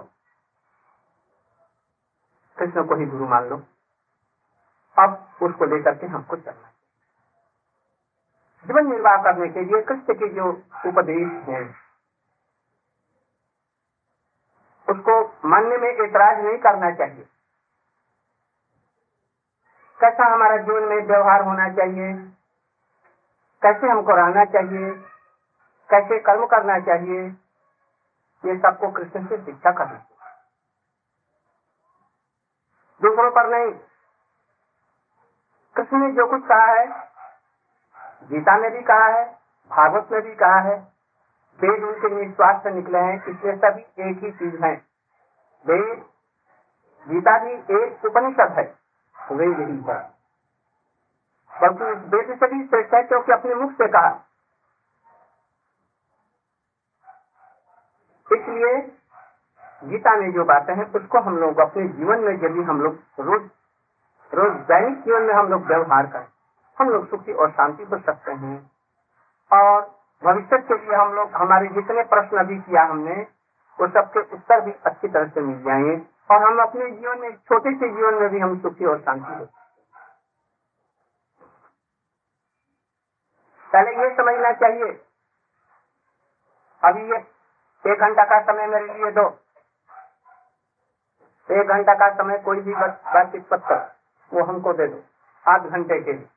कृष्ण 2.58 2.86
को 2.86 2.94
ही 2.94 3.06
गुरु 3.06 3.26
मान 3.26 3.44
लो। 3.44 3.62
अब 4.98 5.34
उसको 5.42 5.64
लेकर 5.64 5.94
के 5.94 6.06
हमको 6.06 6.36
चलना 6.36 6.66
जीवन 8.66 8.90
निर्वाह 8.90 9.16
करने 9.16 9.48
के 9.48 9.60
लिए 9.60 9.82
कृष्ण 9.82 10.14
के 10.14 10.28
जो 10.28 10.50
उपदेश 10.86 11.48
हैं, 11.48 11.74
उसको 14.88 15.34
मानने 15.48 15.76
में 15.76 15.88
एतराज़ 15.88 16.38
नहीं 16.38 16.58
करना 16.58 16.90
चाहिए। 16.90 17.28
कैसा 20.00 20.34
हमारा 20.34 20.56
जीवन 20.56 20.82
में 20.82 20.96
व्यवहार 20.96 21.42
होना 21.42 21.68
चाहिए? 21.68 22.12
कैसे 23.62 23.86
हमको 23.86 24.12
रहना 24.12 24.44
चाहिए? 24.44 24.90
कैसे 25.90 26.18
कर्म 26.18 26.46
करना 26.46 26.78
चाहिए? 26.78 27.22
ये 28.44 28.58
सबको 28.58 28.90
कृष्ण 28.90 29.26
से 29.26 29.44
शिक्षा 29.44 29.70
करना 29.70 29.98
चाहिए। 29.98 30.38
दूसरों 33.02 33.30
पर 33.30 33.48
नहीं 33.48 33.80
कृष्ण 35.80 35.98
ने 35.98 36.12
जो 36.12 36.26
कुछ 36.26 36.42
कहा 36.44 36.64
है, 36.64 36.86
गीता 38.28 38.56
में 38.58 38.70
भी 38.70 38.82
कहा 38.82 39.06
है, 39.06 39.24
भागवत 39.70 40.08
में 40.12 40.22
भी 40.22 40.34
कहा 40.34 40.58
है, 40.58 40.74
वेद 41.60 41.84
उनके 41.84 42.08
निस्वार्थ 42.08 42.62
से 42.62 42.70
निकले 42.70 42.98
हैं, 42.98 43.24
इसलिए 43.24 43.56
सभी 43.56 43.80
एक 43.80 44.18
ही 44.24 44.32
चीज़ 44.32 44.64
है। 44.64 44.82
वेद, 45.66 46.04
गीता 47.08 47.38
भी 47.38 47.52
एक 47.52 48.04
उपनिषद 48.04 48.54
है 48.58 48.74
वेद 49.32 49.56
ही 49.56 49.92
है। 49.92 50.10
बल्कि 51.62 51.84
वेद 51.84 52.38
से 52.40 52.46
भी 52.46 52.66
श्रेष्ठ 52.66 52.94
है, 52.94 53.02
क्योंकि 53.02 53.32
अपने 53.32 53.54
मुख 53.54 53.72
से 53.72 53.88
कहा। 53.88 54.24
इसलिए 58.32 58.92
गीता 59.84 60.16
में 60.16 60.32
जो 60.32 60.44
बातें 60.44 60.74
हैं, 60.74 60.92
उसको 60.92 61.18
हम 61.18 61.38
लोग 61.38 61.58
अपने 61.58 61.88
जीवन 61.88 62.20
में 62.20 62.32
यदि 62.32 62.62
हम 62.62 62.80
लोग 62.80 62.94
रोज 63.20 63.50
रोज 64.32 64.52
दैनिक 64.66 65.00
जीवन 65.02 65.22
में 65.22 65.34
हम 65.34 65.48
लोग 65.48 65.66
व्यवहार 65.66 66.06
करें। 66.06 66.26
हम 66.78 66.88
लोग 66.88 67.08
सुखी 67.10 67.32
और 67.32 67.50
शांति 67.50 67.82
हो 67.82 67.98
सकते 67.98 68.32
हैं। 68.32 68.70
और 69.52 69.80
भविष्य 70.22 70.58
के 70.58 70.74
लिए 70.74 70.96
हम 70.96 71.12
लोग, 71.14 71.30
हमारे 71.30 71.68
जितने 71.68 72.02
प्रश्न 72.02 72.38
अभी 72.38 72.58
किया 72.58 72.84
हमने, 72.84 73.26
वो 73.78 73.88
सबके 73.88 74.20
उत्तर 74.20 74.60
भी 74.60 74.72
अच्छी 74.86 75.08
तरह 75.08 75.28
से 75.28 75.40
मिल 75.40 75.62
जाएँगे 75.62 75.96
और 76.30 76.42
हम 76.42 76.62
अपने 76.62 76.90
जीवन 76.90 77.18
में, 77.18 77.36
छोटे 77.36 77.74
से 77.74 77.88
जीवन 77.88 78.14
में 78.14 78.28
भी 78.28 78.38
हम 78.38 78.58
सुखी 78.60 78.84
और 78.84 79.00
शांति 79.00 79.34
हो 79.34 79.46
पहले 83.70 83.90
ये 84.02 84.16
समझना 84.16 84.52
चाहिए, 84.52 85.00
अभी 86.82 87.02
ये 87.10 87.18
एक 87.84 88.00
घंटा 88.00 88.24
का 88.24 88.40
समय 88.42 88.66
मेरे 88.66 88.94
लिए 88.94 89.10
दो। 89.10 89.28
एक 91.50 91.68
घंटा 91.68 91.94
का 91.94 92.08
समय 92.14 92.38
कोई 92.38 92.60
भी 92.60 92.74
बातचीत 92.74 93.48
पत्र 93.48 93.99
वो 94.32 94.44
हमको 94.44 94.72
दे 94.72 94.86
दो 94.86 95.02
आध 95.46 95.66
घंटे 95.66 96.00
के 96.00 96.12
लिए। 96.12 96.28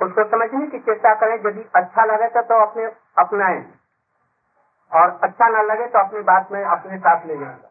उसको 0.00 0.24
समझने 0.30 0.66
की 0.66 0.78
चेष्टा 0.80 1.14
करें 1.14 1.34
यदि 1.36 1.62
अच्छा 1.76 2.04
लगे 2.04 2.28
तो, 2.30 2.42
तो 2.42 2.54
अपने 2.60 2.84
अपनाएँ 3.16 3.62
और 4.92 5.18
अच्छा 5.24 5.48
ना 5.48 5.62
लगे 5.64 5.86
तो 5.86 5.98
अपनी 5.98 6.20
बात 6.24 6.52
में 6.52 6.62
अपने 6.64 6.98
साथ 6.98 7.26
ले 7.26 7.36
जाऊँगा 7.36 7.70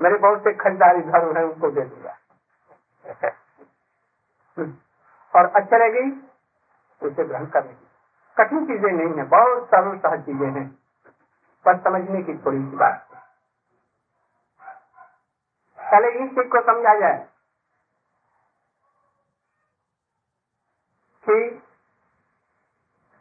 मेरे 0.00 0.16
बहुत 0.18 0.44
से 0.44 0.52
खरीदारी 0.54 1.02
घर 1.02 1.36
है 1.38 1.44
उनको 1.44 1.70
दे 1.70 1.82
दूँगा। 1.82 2.16
और 5.34 5.46
अच्छा 5.56 5.76
लगेगी 5.76 6.10
उसे 7.02 7.24
ग्रहण 7.24 7.46
करेंगे 7.46 7.86
कठिन 8.36 8.66
चीज़ें 8.66 8.90
नहीं 8.90 9.14
है 9.14 9.24
बहुत 9.28 9.66
सरल 9.66 9.96
सहज 9.98 10.24
चीज़ें 10.26 10.50
हैं। 10.50 10.66
पर 11.66 11.78
समझने 11.78 12.22
की 12.22 12.36
थोड़ी 12.36 12.58
सी 12.58 12.76
बात। 12.76 13.07
पहले 15.88 16.08
इस 16.24 16.30
चीज़ 16.30 16.48
को 16.48 16.60
समझा 16.62 16.94
जाए 17.00 17.18
कि 21.24 21.36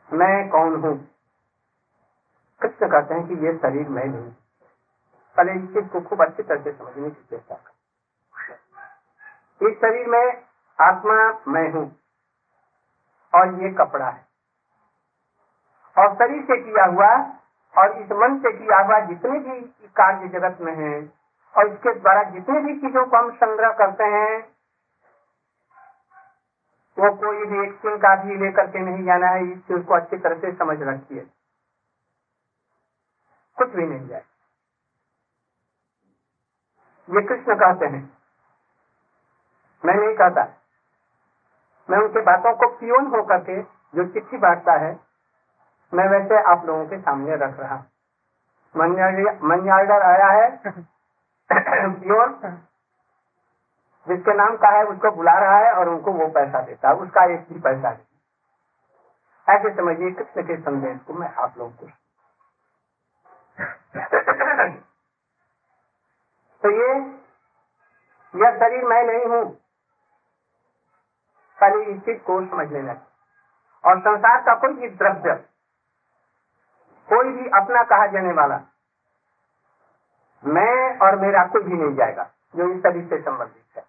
मैं 0.09 0.49
कौन 0.49 0.75
हूँ? 0.75 0.97
कृष्ण 2.61 2.87
कहते 2.87 3.13
हैं 3.13 3.27
कि 3.27 3.33
ये 3.45 3.53
शरीर 3.57 3.89
मैं 3.89 4.05
नहीं 4.05 4.31
पहले 5.37 5.53
इस 5.53 5.65
चीज़ 5.73 5.87
को 5.93 6.01
खूब 6.01 6.21
अच्छी 6.25 6.43
तरह 6.43 6.63
से 6.63 6.71
समझने 6.71 7.09
की 7.09 7.23
चेष्टा 7.23 7.55
कर। 7.55 7.71
इस 9.61 9.77
शरीर 9.77 10.07
में 10.07 10.25
आत्मा 10.79 11.17
मैं 11.47 11.69
हूँ 11.73 11.85
और 13.33 13.53
ये 13.63 13.69
कपड़ा 13.73 14.09
है। 14.09 14.25
और 15.97 16.13
शरीर 16.15 16.41
से 16.43 16.57
किया 16.63 16.85
हुआ 16.85 17.11
और 17.75 17.97
इस 18.01 18.11
मन 18.13 18.39
से 18.39 18.51
किया 18.57 18.79
हुआ 18.79 18.99
जितने 19.05 19.39
भी 19.39 19.61
कार्य 19.97 20.27
जगत 20.29 20.61
में 20.61 20.75
है 20.75 20.93
और 21.57 21.67
इसके 21.67 21.99
द्वारा 21.99 22.23
जितनी 22.23 22.59
भी 22.59 22.81
चीज़ों 22.81 23.05
को 23.05 23.17
हम 23.17 23.35
संग्रह 23.35 23.71
करते 23.71 24.03
हैं, 24.03 24.57
वो 26.99 27.15
कोई 27.15 27.45
भी 27.45 27.67
एक 27.67 27.79
सिंह 27.81 27.97
का 27.97 28.23
भी 28.23 28.35
लेकर 28.35 28.67
के 28.67 28.79
नहीं 28.79 29.03
जाना 29.03 29.27
है 29.27 29.51
इस 29.51 29.57
चीज़ 29.57 29.83
को 29.83 29.93
अच्छी 29.93 30.17
तरह 30.17 30.39
से 30.39 30.51
समझ 30.51 30.77
रखिए 30.81 31.27
कुछ 33.57 33.69
भी 33.69 33.83
नहीं 33.83 34.07
जाए। 34.07 34.23
ये 37.09 37.21
कृष्ण 37.21 37.55
कहते 37.55 37.85
हैं। 37.85 38.17
मैं 39.85 39.93
नहीं 39.93 40.15
कहता। 40.15 40.61
मैं 41.89 41.99
उनके 41.99 42.21
बातों 42.21 42.55
को 42.55 42.77
पियोन 42.77 43.07
होकर 43.07 43.43
के, 43.43 43.61
जो 43.63 44.07
चिट्ठी 44.07 44.37
बांटता 44.37 44.73
है, 44.73 44.99
मैं 45.93 46.09
वैसे 46.09 46.41
आप 46.41 46.65
लोगों 46.65 46.87
के 46.87 47.01
सामने 47.01 47.35
रख 47.35 47.59
रहा 47.59 47.83
मनी 48.77 49.69
आया 49.69 50.27
है। 50.27 50.61
प्योर 51.49 52.29
जिसके 54.07 54.33
नाम 54.33 54.55
का 54.57 54.69
है, 54.69 54.83
उसको 54.85 55.11
बुला 55.11 55.37
रहा 55.39 55.57
है 55.57 55.71
और 55.73 55.89
उनको 55.89 56.11
वो 56.13 56.27
पैसा 56.33 56.61
देता 56.61 56.89
है। 56.89 56.95
उसका 56.95 57.23
एक 57.33 57.47
भी 57.49 57.59
पैसा 57.59 57.89
नहीं 57.89 58.05
ऐसे 59.47 59.69
समझिए 59.75 60.11
कृष्ण 60.11 60.43
के 60.43 60.57
संदेश 60.61 60.99
को 61.07 61.13
मैं 61.13 61.29
आप 61.35 61.57
लोगों 61.57 61.71
को 61.71 61.87
तो 66.63 66.69
ये, 66.71 66.87
यह 68.33 68.57
शरीर 68.59 68.83
मैं 68.85 69.03
नहीं 69.03 69.25
हूँ। 69.25 69.45
पहले 71.57 71.83
इस 71.91 71.99
चीज़ 72.01 72.17
को 72.21 72.39
समझ 72.47 72.71
लेना 72.71 72.93
और 73.83 73.99
संसार 74.01 74.41
का 74.41 74.55
कोई 74.55 74.73
भी 74.73 74.89
द्रव्य, 74.95 75.35
कोई 77.09 77.31
भी 77.31 77.49
अपना 77.59 77.83
कहा 77.85 78.07
जाने 78.07 78.33
वाला 78.33 78.57
मैं 80.47 80.99
और 80.99 81.15
मेरा 81.15 81.43
कुछ 81.45 81.63
भी 81.63 81.73
नहीं 81.73 81.95
जाएगा, 81.95 82.31
जो 82.55 82.73
इस 82.73 82.83
सभी 82.83 83.01
से 83.01 83.21
संबंधित 83.21 83.77
है। 83.77 83.85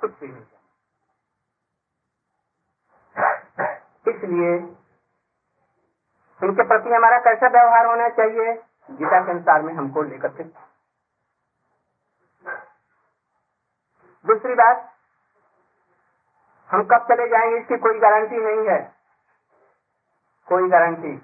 कुछ 0.00 0.20
भी 0.20 0.28
नहीं 0.28 0.42
जाएगा। 0.42 0.58
इसलिए 4.10 4.56
इनके 6.42 6.68
प्रति 6.68 6.90
हमारा 6.90 7.18
कैसा 7.18 7.48
व्यवहार 7.48 7.86
होना 7.86 8.08
चाहिए, 8.08 8.62
गीता 8.90 9.24
के 9.24 9.30
अनुसार 9.30 9.62
में 9.62 9.74
हमको 9.74 10.02
लेकर 10.02 10.28
के। 10.28 10.44
दूसरी 14.26 14.54
बात, 14.54 14.94
हम 16.70 16.84
कब 16.84 16.98
चले 16.98 17.28
जाएँगे 17.28 17.58
इसकी 17.58 17.76
कोई 17.76 17.98
गारंटी 17.98 18.36
नहीं 18.36 18.68
है। 18.68 18.92
कोई 20.48 20.68
गारंटी। 20.68 21.14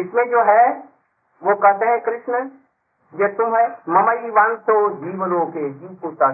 इसमें 0.00 0.30
जो 0.30 0.42
है 0.42 0.88
वो 1.42 1.54
कहते 1.54 1.86
हैं, 1.86 2.00
कृष्ण, 2.00 2.48
ये 3.14 3.28
तुम 3.28 3.56
है 3.56 3.80
ममई 3.88 4.30
वांसो 4.30 4.90
जीवनों 4.90 5.46
के 5.46 5.70
जीव 5.70 5.98
पुता 6.02 6.32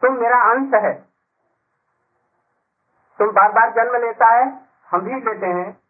तुम 0.00 0.14
मेरा 0.14 0.42
अंश 0.42 0.74
है। 0.74 0.94
तुम 3.18 3.28
बार 3.28 3.52
बार 3.52 3.70
जन्म 3.70 3.96
लेता 3.96 4.26
है, 4.26 4.60
हम 4.90 5.00
भी 5.00 5.14
लेते 5.14 5.46
हैं। 5.46 5.80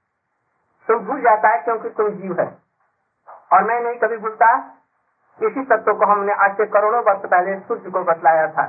तुम 0.89 0.99
भूल 0.99 1.21
जाता 1.21 1.49
है 1.49 1.63
क्योंकि 1.63 1.89
तुम 1.89 2.09
जीव 2.09 2.41
है। 2.41 2.59
और 3.53 3.65
मैं 3.65 3.81
नहीं 3.81 3.99
कभी 3.99 4.17
भूलता। 4.17 4.59
इसी 5.43 5.65
तत्व 5.65 5.95
को 5.95 6.13
हमने 6.13 6.33
आज 6.33 6.57
से 6.57 6.67
करोड़ों 6.67 7.05
वर्ष 7.05 7.31
पहले 7.31 7.61
सूर्य 7.61 7.91
को 7.91 8.05
बतलाया 8.05 8.53
था। 8.53 8.67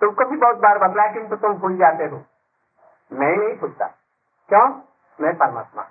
तुमको 0.00 0.24
भी 0.24 0.36
बहुत 0.36 0.56
बार 0.56 0.88
बतलाया 0.88 1.12
किंतु 1.12 1.36
तुम 1.36 1.54
भूल 1.54 1.76
जाते 1.76 2.04
हो। 2.04 2.22
मैं 3.12 3.36
नहीं 3.36 3.58
भूलता। 3.58 3.86
क्यों? 4.48 4.82
मैं 5.20 5.36
परमात्मा 5.36 5.82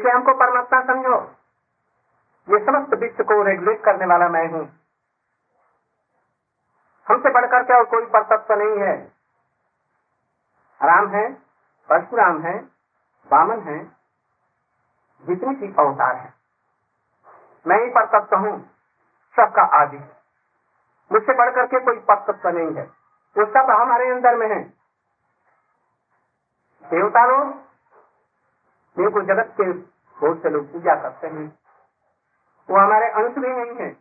इसलिए 0.00 0.12
हमको 0.12 0.32
परमात्मा 0.34 0.80
समझो, 0.80 1.16
ये 2.48 2.58
समस्त 2.66 2.94
विश्व 2.94 3.24
को 3.24 3.42
रेगुलेट 3.42 3.82
करने 3.84 4.06
वाला 4.06 4.28
मैं 4.28 4.46
हूँ। 4.48 4.60
हमसे 7.08 7.30
बढ़कर 7.30 7.62
के 7.62 7.74
और 7.78 7.84
कोई 7.84 8.06
परतत्व 8.06 8.54
नहीं 8.54 8.78
है? 8.78 8.96
राम 10.82 11.08
है, 11.08 11.34
परशुराम 11.88 12.40
है 12.42 12.58
बामन 13.30 13.60
है, 13.60 13.84
जितनी 15.22 15.54
भी 15.56 15.66
अवतार 15.66 16.16
है। 16.16 16.34
मैं 17.66 17.84
ही 17.84 17.90
परतत्व 17.90 18.36
हूँ, 18.36 18.70
सबका 19.36 19.62
आदि 19.62 19.98
मुझसे 21.12 21.34
बढ़कर 21.34 21.66
के 21.66 21.80
कोई 21.80 21.98
परतत्व 21.98 22.48
नहीं 22.48 22.76
है। 22.76 22.84
वो 23.36 23.46
सब 23.46 23.70
हमारे 23.70 24.10
अंदर 24.10 24.36
में 24.36 24.48
है। 24.48 24.62
देवता 26.84 27.24
लोग 27.26 27.69
को 28.98 29.22
जगत 29.22 29.54
के 29.60 29.72
बहुत 29.72 30.42
से 30.42 30.50
लोग 30.50 30.72
पूजा 30.72 30.94
करते 30.94 31.26
हैं। 31.26 31.58
वो 32.70 32.78
हमारे 32.78 33.06
अंश 33.06 33.34
भी 33.34 33.48
नहीं 33.48 33.86
है। 33.86 33.92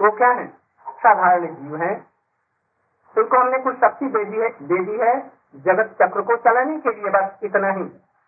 वो 0.00 0.16
क्या 0.16 0.28
है? 0.28 0.48
साधारण 0.88 1.54
जीव 1.54 1.76
है। 1.76 2.06
उनको 3.18 3.40
हमने 3.40 3.58
कुछ 3.58 3.76
शक्ति 3.76 4.06
दे 4.06 4.24
दी 4.24 4.36
है, 4.36 4.48
दे 4.48 4.84
दी 4.84 4.98
है 4.98 5.32
जगत 5.56 5.96
चक्र 6.02 6.20
को 6.22 6.36
चलाने 6.36 6.80
के 6.80 6.90
लिए, 6.90 7.10
बस 7.10 7.38
इतना 7.42 7.68
ही। 7.68 7.84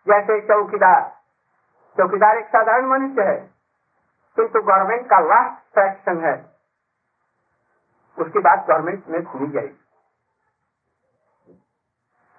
जैसे 0.07 0.41
चौकीदार। 0.41 1.15
चौकीदार 1.97 2.37
एक 2.37 2.45
साधारण 2.45 2.85
मनुष्य 2.85 3.21
है। 3.21 3.51
किंतु 4.35 4.59
तो 4.59 4.65
गवर्नमेंट 4.65 5.05
का 5.05 5.19
लास्ट 5.19 5.73
फ्रैक्शन 5.73 6.25
है। 6.25 6.51
उसके 8.19 8.39
बाद 8.39 8.65
गवर्नमेंट 8.69 9.03
में 9.07 9.23
सुनी 9.23 9.47
जाएगी। 9.47 9.77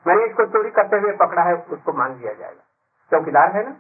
मैंने 0.07 0.25
इसको 0.25 0.47
चोरी 0.47 0.71
करते 0.71 0.97
हुए 0.97 1.13
पकड़ा 1.13 1.43
है, 1.43 1.55
उसको 1.57 1.93
मान 1.93 2.15
लिया 2.15 2.33
जाएगा। 2.33 2.61
चौकीदार 3.13 3.57
है 3.57 3.65
ना? 3.65 3.77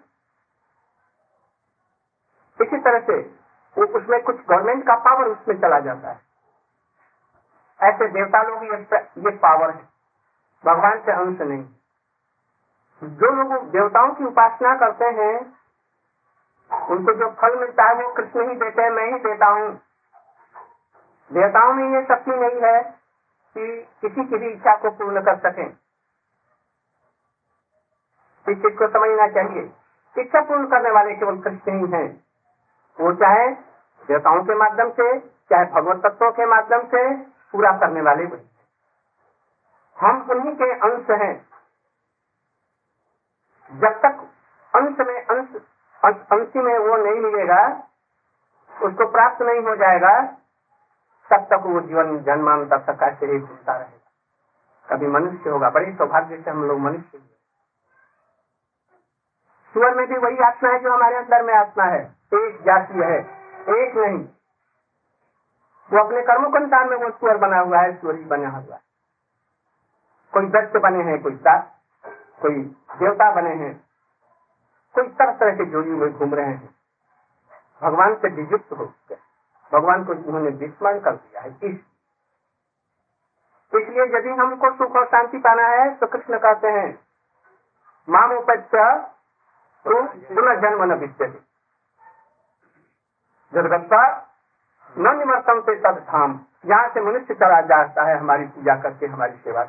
इसी 2.64 2.78
तरह 2.78 3.00
से 3.00 3.42
उसमें 3.82 4.22
कुछ 4.22 4.36
गवर्नमेंट 4.36 4.86
का 4.86 4.96
पावर 4.96 5.28
उसमें 5.28 5.60
चला 5.60 5.80
जाता 5.80 6.08
है। 6.08 6.20
ऐसे 7.82 8.08
देवता 8.08 8.42
लोग 8.42 8.64
ये 8.64 8.98
ये 8.98 9.36
पावर 9.36 9.70
है। 9.70 9.88
भगवान 10.66 11.00
से 11.00 11.12
अंश 11.12 11.40
नहीं। 11.40 11.64
जो 13.04 13.32
लोग 13.34 13.70
देवताओं 13.70 14.14
की 14.14 14.24
उपासना 14.24 14.74
करते 14.74 15.04
हैं, 15.04 15.38
उनको 16.86 17.12
जो 17.12 17.30
फल 17.30 17.60
मिलता 17.60 17.84
है 17.84 17.94
वो 17.94 18.12
कृष्ण 18.12 18.48
ही 18.48 18.56
देते 18.56 18.82
हैं, 18.82 18.90
मैं 18.90 19.06
ही 19.06 19.18
देता 19.18 19.46
हूँ। 19.46 19.80
देवताओं 21.32 21.72
में 21.72 21.90
ये 21.90 22.02
शक्ति 22.02 22.30
नहीं 22.30 22.60
है 22.60 22.82
कि 23.54 23.88
किसी 24.00 24.24
की 24.24 24.38
भी 24.38 24.46
इच्छा 24.46 24.76
को 24.76 24.90
पूर्ण 24.90 25.20
कर 25.20 25.38
सकें। 25.38 25.81
इस 28.48 28.56
चीज़ 28.58 28.74
को 28.74 28.88
समझना 28.88 29.26
चाहिए। 29.28 29.66
शिक्षा 30.14 30.40
पूर्ण 30.40 30.66
करने 30.66 30.90
वाले 30.90 31.14
केवल 31.14 31.38
कृष्ण 31.38 31.72
ही 31.72 31.92
हैं। 31.92 32.24
वो 33.00 33.12
चाहे 33.12 33.48
देवताओं 34.08 34.44
के 34.44 34.54
माध्यम 34.54 34.90
से, 34.90 35.18
चाहे 35.20 35.64
भगवत 35.64 36.02
तत्वों 36.06 36.30
के 36.32 36.46
माध्यम 36.46 36.82
से 36.86 37.16
पूरा 37.52 37.70
करने 37.70 38.00
वाले 38.00 38.26
बने 38.26 38.50
हम 40.00 40.26
उन्हीं 40.30 40.54
के 40.56 40.72
अंश 40.72 41.10
हैं। 41.10 41.46
जब 43.72 44.00
तक 44.00 44.28
अंश 44.76 45.06
में 45.06 45.26
अंश, 45.26 45.48
अंशी 46.04 46.58
में 46.58 46.78
वो 46.78 46.96
नहीं 46.96 47.20
मिलेगा, 47.20 47.88
उसको 48.82 49.10
प्राप्त 49.10 49.42
नहीं 49.42 49.60
हो 49.60 49.76
जाएगा, 49.76 50.22
तब 51.30 51.46
तक 51.50 51.62
वो 51.66 51.80
जीवन 51.80 52.18
जन्मांतर 52.18 52.78
तक 52.78 53.00
का 53.00 53.06
ही 53.06 53.38
घूमता 53.38 53.72
रहेगा। 53.72 54.94
कभी 54.94 55.06
मनुष्य 55.06 55.50
होगा, 55.50 55.70
बड़ी 55.70 55.92
सौभाग्य 55.92 56.42
से 56.42 56.50
हम 56.50 56.64
लोग 56.64 56.78
मनुष्य 56.78 57.18
सुअर 59.74 59.94
में 59.94 60.06
भी 60.06 60.16
वही 60.16 60.36
आत्मा 60.36 60.70
है 60.70 60.78
जो 60.78 60.92
हमारे 60.92 61.16
अंदर 61.16 61.42
में 61.42 61.54
आत्मा 61.54 61.84
है। 61.84 62.16
एक 62.34 62.62
जाति 62.62 62.94
है, 62.94 63.18
एक 63.74 63.96
नहीं। 63.96 64.24
वो 65.92 66.04
अपने 66.04 66.22
कर्मों 66.22 66.50
के 66.50 66.58
अनुसार 66.58 66.88
में 66.88 66.96
वो 66.96 67.10
सुअर 67.10 67.36
बना 67.36 67.58
हुआ 67.58 67.78
है, 67.78 68.00
सुअरी 68.00 68.24
बना 68.24 68.48
हुआ 68.48 68.74
है। 68.74 68.80
कोई 70.32 70.46
दत्त 70.46 70.76
बने 70.76 71.04
हैं, 71.04 71.22
कोई 71.22 71.32
दास, 71.32 71.64
कोई 72.42 72.54
देवता 72.98 73.30
बने 73.32 73.50
हैं। 73.50 73.84
कोई 74.94 75.08
तरह 75.08 75.32
तरह 75.32 75.56
के 75.56 75.64
जोड़ी 75.64 75.90
हुए 75.90 76.08
घूम 76.08 76.34
रहे 76.34 76.46
हैं। 76.46 76.74
भगवान 77.82 78.14
से 78.14 78.28
विजुक्त 78.28 78.72
हो 78.72 78.86
गए। 78.86 79.16
भगवान 79.72 80.04
को 80.04 80.12
उन्होंने 80.12 80.50
विस्मरण 80.50 81.00
कर 81.00 81.10
दिया 81.10 81.42
है। 81.42 81.48
इस 81.48 81.78
इसलिए 83.74 84.18
यदि 84.18 84.28
हमको 84.28 84.70
सुख 84.70 84.96
और 84.96 85.06
शांति 85.06 85.38
पाना 85.38 85.66
है 85.66 85.94
तो 85.94 86.06
कृष्ण 86.06 86.38
कहते 86.38 86.68
हैं, 86.68 86.98
माम 88.08 88.32
उपच्य 88.32 88.78
तो 89.86 90.02
पुनः 90.34 90.60
जन्म 90.60 90.82
न 90.84 90.98
विद्य 90.98 91.26
जगदत्ता 93.52 94.02
न 94.96 95.12
धाम 96.00 96.40
यहाँ 96.66 96.88
से 96.88 97.00
मनुष्य 97.00 97.34
चला 97.34 97.60
जाता 97.60 98.02
है 98.04 98.16
हमारी 98.18 98.44
पूजा 98.46 98.74
करके, 98.82 99.06
हमारी 99.06 99.36
सेवा 99.36 99.64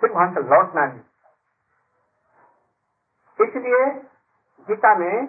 फिर 0.00 0.10
वहाँ 0.10 0.32
से 0.34 0.40
लौटना 0.40 0.86
नहीं। 0.86 1.00
इसलिए 3.38 3.84
गीता 4.68 4.94
में 4.94 5.26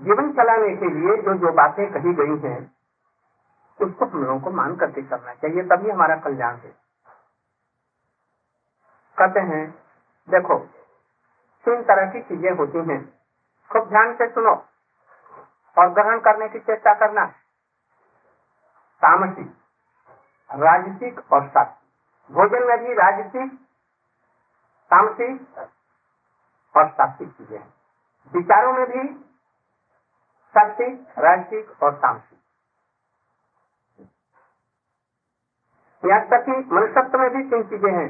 जीवन 0.00 0.32
चलाने 0.32 0.74
के 0.76 0.88
लिए 0.90 1.16
जो 1.22 1.34
जो 1.34 1.52
बातें 1.52 1.86
कही 1.92 2.12
गई 2.14 2.38
हैं, 2.48 2.60
उसको 3.80 4.04
हम 4.04 4.24
लोगों 4.24 4.40
को 4.40 4.50
मान 4.50 4.76
करके 4.76 5.02
करना 5.02 5.34
चाहिए, 5.34 5.62
तभी 5.62 5.90
हमारा 5.90 6.16
कल्याण 6.16 6.56
है। 6.56 6.70
कहते 9.16 9.40
हैं, 9.40 9.64
देखो 10.28 10.58
तीन 11.66 11.82
तरह 11.82 12.10
की 12.12 12.20
चीज़ें 12.22 12.50
होती 12.58 12.78
हैं। 12.90 13.00
खूब 13.70 13.88
ध्यान 13.88 14.14
से 14.16 14.28
सुनो 14.30 14.54
और 15.76 15.88
ग्रहण 15.92 16.20
करने 16.20 16.48
की 16.48 16.58
चेष्टा 16.60 16.94
करना। 16.94 17.24
तामसिक 19.02 19.48
राजसिक 20.50 21.32
और 21.32 21.48
सात्विक 21.48 22.34
भोजन 22.36 22.66
में 22.66 22.78
भी 22.78 22.94
राजसिक 22.94 23.50
तामसिक 24.90 25.58
और 26.74 26.88
सात्विक 26.90 27.30
चीज़ें 27.30 27.58
हैं। 27.58 27.72
विचारों 28.32 28.72
में 28.72 28.86
भी 28.86 29.02
सात्विक, 30.54 31.06
राजसिक 31.18 31.82
और 31.82 31.92
तामसिक 31.94 32.38
यहाँ 36.04 36.26
तक 36.28 36.44
कि 36.44 36.52
मनुष्यत्व 36.74 37.18
में 37.18 37.30
भी 37.30 37.42
तीन 37.50 37.62
चीज़ें 37.68 37.92
हैं। 37.92 38.08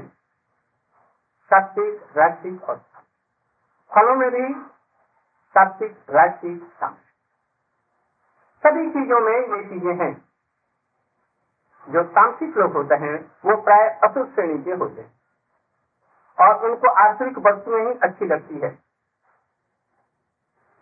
सात्विक, 1.50 2.02
राजसिक 2.16 2.62
और 2.62 2.76
भी 4.04 4.54
सात्विक 5.50 5.92
तामसिक 5.92 6.72
सभी 8.66 8.90
चीज़ों 8.90 9.20
में 9.20 9.56
ये 9.56 9.68
चीज़ें 9.68 9.94
हैं। 9.94 10.28
जो 11.88 12.02
तांत्रिक 12.02 12.56
लोग 12.56 12.72
होते 12.72 12.94
हैं, 12.94 13.32
वो 13.44 13.62
प्राय 13.62 13.88
असुर 13.88 14.26
श्रेणी 14.26 14.64
के 14.64 14.72
होते 14.72 15.00
हैं। 15.00 15.20
और 16.40 16.70
उनको 16.70 16.88
आंतरिक 16.88 17.38
वस्तुएँ 17.38 17.92
ही 17.92 17.98
अच्छी 18.02 18.24
लगती 18.24 18.54
है। 18.54 18.70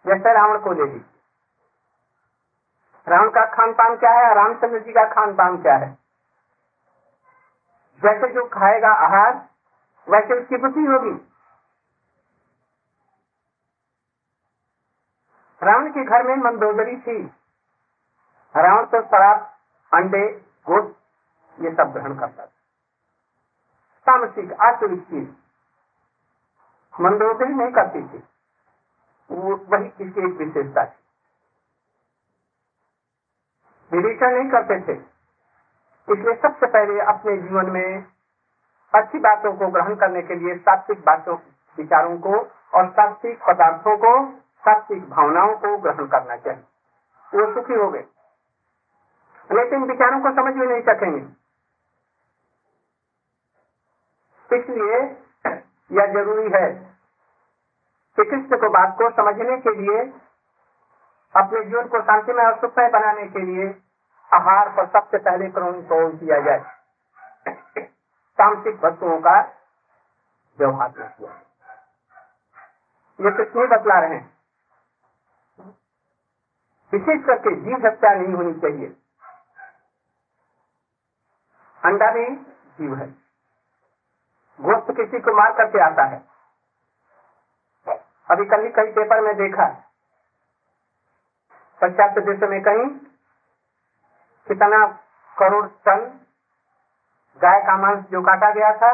जैसे 0.06 0.32
रावण 0.32 0.58
को 0.58 0.72
ले 0.72 0.84
लीजिए। 0.84 1.20
रावण 3.08 3.30
का 3.30 3.54
खान 3.54 3.72
पान 3.72 3.96
क्या 3.96 4.10
है? 4.10 4.34
रामचंद्र 4.34 4.78
जी 4.78 4.92
का 4.92 5.14
खान 5.14 5.34
पान 5.34 5.62
क्या 5.62 5.76
है? 5.76 5.98
जैसे 8.02 8.32
जो 8.32 8.48
खाएगा 8.48 8.88
आहार, 8.88 9.48
वैसे 10.08 10.42
उसकी 10.42 10.56
बुद्धि 10.56 10.84
होगी। 10.84 11.33
रावण 15.64 15.90
के 15.90 16.04
घर 16.04 16.22
में 16.22 16.36
मंदोदरी 16.36 16.96
थी। 16.96 17.22
रावण 18.56 18.86
तो 18.86 19.02
शराब 19.02 19.40
अंडे 19.94 20.28
गोश्त 20.70 20.96
ये 21.60 21.70
सब 21.74 21.92
ग्रहण 21.92 22.18
करता 22.18 22.42
था। 22.42 22.50
तामसिक 24.06 24.52
आचरित 24.52 25.02
चीज़ 25.02 25.28
मंदोदरी 27.00 27.54
नहीं 27.54 27.72
करती 27.72 28.02
थी। 28.02 28.22
वही 29.30 29.86
इसकी 29.86 30.26
एक 30.26 30.36
विशेषता 30.38 30.84
थी। 30.84 30.98
विवेचन 33.92 34.26
नहीं 34.26 34.50
करते 34.50 34.80
थे। 34.80 34.98
इसलिए 36.12 36.34
सबसे 36.34 36.66
पहले 36.66 37.00
अपने 37.00 37.36
जीवन 37.36 37.70
में 37.70 38.06
अच्छी 38.94 39.18
बातों 39.18 39.52
को 39.52 39.68
ग्रहण 39.68 39.94
करने 39.94 40.22
के 40.22 40.34
लिए 40.34 40.58
सात्विक 40.58 41.00
बातों, 41.00 41.36
विचारों 41.78 42.18
को 42.18 42.36
और 42.74 42.90
सात्विक 42.90 43.38
पदार्थों 43.38 43.96
को 43.96 44.43
सात्विक 44.64 45.10
भावनाओं 45.10 45.56
को 45.56 45.78
ग्रहण 45.78 46.06
करना 46.06 46.36
चाहिए। 46.36 46.64
वो 47.34 47.54
सुखी 47.54 47.74
हो 47.74 47.90
गए। 47.90 48.04
लेकिन 49.52 49.84
विचारों 49.84 50.20
को 50.20 50.30
समझ 50.30 50.54
भी 50.54 50.66
नहीं 50.66 50.82
सकेंगे। 50.82 51.44
इसलिए 54.56 54.96
यह 55.92 56.12
ज़रूरी 56.12 56.50
है 56.54 56.72
कि 58.16 58.24
कृष्ण 58.24 58.56
को 58.56 58.70
बात 58.70 58.94
को 58.98 59.10
समझने 59.10 59.56
के 59.56 59.74
लिए, 59.74 60.02
अपने 61.36 61.64
जीवन 61.64 61.88
को 61.88 62.00
शांतिमय 62.00 62.44
और 62.44 62.60
सुखमय 62.60 62.88
बनाने 62.88 63.26
के 63.26 63.38
लिए 63.38 63.82
आहार 64.34 64.68
पर 64.68 64.86
सबसे 64.86 65.18
पहले 65.18 65.50
क्रम 65.50 65.82
तोड़ 65.82 66.12
किया 66.16 66.40
जाए। 66.40 66.64
तामसिक 68.38 68.84
वस्तुओं 68.84 69.18
का 69.18 69.40
व्यवहार 70.58 70.88
किया 70.98 71.40
ये 73.20 73.30
कितने 73.30 73.66
बतला 73.66 74.00
रहे 74.00 74.14
हैं। 74.14 74.33
विशेष 76.94 77.24
करके 77.26 77.60
जीव 77.60 77.86
हत्या 77.86 78.12
नहीं 78.14 78.34
होनी 78.34 78.54
चाहिए। 78.54 78.86
अंडा 81.84 82.10
भी 82.10 82.36
जीव 82.78 82.94
है। 82.94 83.10
गोश्त 84.60 84.86
किसी 84.90 85.20
को 85.20 85.32
मार 85.36 85.52
करके 85.52 85.78
आता 85.80 86.04
है। 86.04 86.18
अभी 88.30 88.44
कल 88.44 88.68
कई 88.70 88.92
पेपर 88.92 89.20
में 89.20 89.36
देखा। 89.36 89.66
पश्चात 91.82 92.10
देशों 92.10 92.48
में 92.48 92.62
कहीं 92.62 92.86
कितना 94.48 94.86
करोड़ 95.38 95.66
टन 95.66 96.20
गाय 97.36 97.60
का 97.60 97.76
मांस 97.76 98.04
जो 98.04 98.22
काटा 98.22 98.50
गया 98.50 98.72
था 98.76 98.92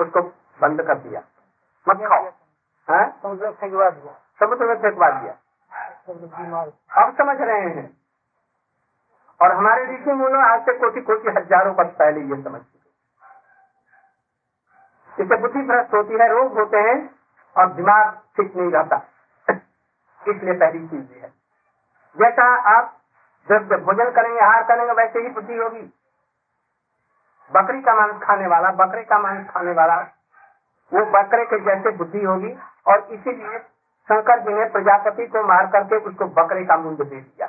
उसको 0.00 0.22
बंद 0.60 0.82
कर 0.82 0.98
दिया। 0.98 1.20
मत 1.88 1.96
खाओ। 1.96 2.30
समुद्र 3.22 3.52
फेंकवा 3.52 3.90
दिया। 3.90 4.12
समुद्र 4.12 4.64
में 4.64 4.74
फेंकवा 4.74 5.10
दिया। 5.10 5.34
अब 6.08 7.14
समझ 7.18 7.36
रहे 7.40 7.60
हैं। 7.60 7.96
और 9.40 9.52
हमारे 9.52 9.84
ऋषि 9.84 10.12
मुनो 10.12 10.40
आज 10.40 10.60
से 10.60 10.72
कोटि 10.78 11.00
कोटि 11.00 11.30
हज़ारों 11.30 11.74
वर्ष 11.74 11.90
पहले 11.90 12.20
ये 12.20 12.42
समझ 12.42 12.60
चुके। 12.60 12.90
इससे 15.22 15.36
बुद्धि 15.36 15.62
भ्रष्ट 15.62 15.94
होती 15.94 16.14
है, 16.14 16.28
रोग 16.28 16.58
होते 16.58 16.76
हैं 16.76 16.96
और 17.56 17.72
दिमाग 17.72 18.14
ठीक 18.36 18.56
नहीं 18.56 18.70
रहता। 18.70 18.96
इसलिए 20.22 20.54
पहली 20.54 20.86
चीज़ 20.88 21.12
है। 21.12 21.28
जैसा 22.16 22.44
आप 22.76 22.92
जब 23.48 23.68
जब 23.68 23.84
भोजन 23.84 24.10
करेंगे, 24.10 24.40
आहार 24.40 24.62
करेंगे, 24.62 24.92
वैसे 24.92 25.18
ही 25.18 25.28
बुद्धि 25.28 25.56
होगी। 25.56 25.82
बकरी 27.50 27.80
का 27.82 27.94
मांस 27.94 28.22
खाने 28.22 28.46
वाला, 28.46 28.70
बकरे 28.70 29.02
का 29.02 29.18
मांस 29.18 29.46
खाने 29.50 29.72
वाला, 29.72 29.96
वो 30.92 31.04
बकरे 31.12 31.44
के 31.44 31.58
जैसे 31.60 31.90
बुद्धि 31.90 32.24
होगी 32.24 32.58
और 32.86 32.98
इसीलिए 33.10 33.58
शंकर 34.08 34.40
जी 34.40 34.54
ने 34.54 34.64
प्रजापति 34.70 35.26
को 35.28 35.42
मार 35.46 35.66
करके 35.70 35.96
उसको 36.08 36.26
बकरे 36.34 36.64
का 36.64 36.76
मुंड 36.78 36.98
दे 36.98 37.20
दिया। 37.20 37.46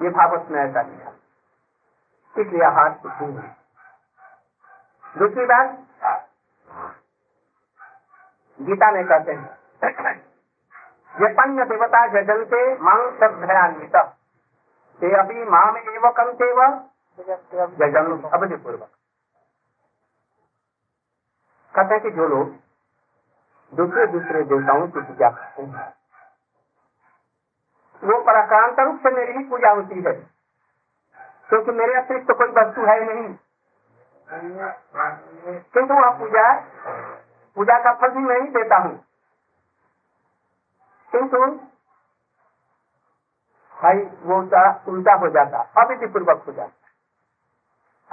ये 0.00 0.10
भागवत 0.10 0.50
में 0.50 0.60
ऐसा 0.60 0.82
लिखा 0.82 1.10
इसलिए 2.34 2.62
आहार 2.64 2.90
बुद्धि 3.02 3.24
हुई 3.24 3.48
दूसरी 5.14 5.44
बात, 5.46 5.68
गीता 8.60 8.90
में 8.92 9.04
कहते 9.06 9.32
हैं, 9.32 10.14
ये 11.14 11.28
पन्न 11.34 11.64
देवता 11.68 12.06
जजनते 12.08 12.62
मांग 12.80 13.04
श्रद्धयान्वित 13.18 13.96
ते 15.00 15.12
अभी 15.18 15.44
माम 15.50 15.76
एव 15.78 16.08
कंते 16.12 16.52
व 16.54 16.70
जजन 17.18 18.06
अवधि 18.30 18.56
पूर्वक। 18.56 18.90
कहते 21.74 21.94
हैं 21.94 22.02
कि 22.02 22.10
जो 22.12 22.26
लोग 22.28 22.46
दूसरे 23.74 24.06
दूसरे 24.06 24.42
देवताओं 24.42 24.88
की 24.88 25.00
पूजा 25.00 25.30
करते 25.30 25.62
हैं। 25.62 25.94
वो 28.04 28.24
पराक्रांत 28.24 28.80
रूप 28.80 29.00
से 29.00 29.10
मेरी 29.10 29.32
ही 29.32 29.44
पूजा 29.44 29.70
होती 29.70 29.94
है। 29.94 30.12
क्योंकि 31.48 31.70
मेरे 31.70 31.94
अतिरिक्त 31.94 32.28
तो 32.28 32.34
कोई 32.34 32.48
वस्तु 32.48 32.80
है 32.80 33.04
नहीं। 33.04 33.36
किंतु 35.74 35.94
वह 35.94 36.18
पूजा 36.18 36.56
पूजा 37.54 37.78
का 37.78 37.92
फल 37.92 38.08
भी 38.08 38.18
मैं 38.18 38.40
ही 38.40 38.46
देता 38.46 38.76
हूँ। 38.76 39.04
किंतु 41.12 41.38
भाई, 43.82 43.96
वो 43.98 44.36
उल्टा 44.92 45.14
हो 45.14 45.28
जाता 45.28 45.84
अविधि 45.84 46.06
पूर्वक 46.06 46.44
हो 46.46 46.52
जाता। 46.52 46.76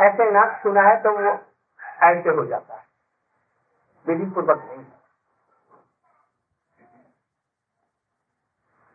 ऐसे 0.05 0.31
ना 0.31 0.59
सुना 0.63 0.81
है 0.81 1.03
तो 1.03 1.11
वो 1.11 1.39
ऐसे 1.83 2.29
हो 2.29 2.45
जाता 2.45 2.75
है। 2.75 2.85
विधि 4.07 4.25
पूर्वक 4.25 4.57
नहीं। 4.57 4.85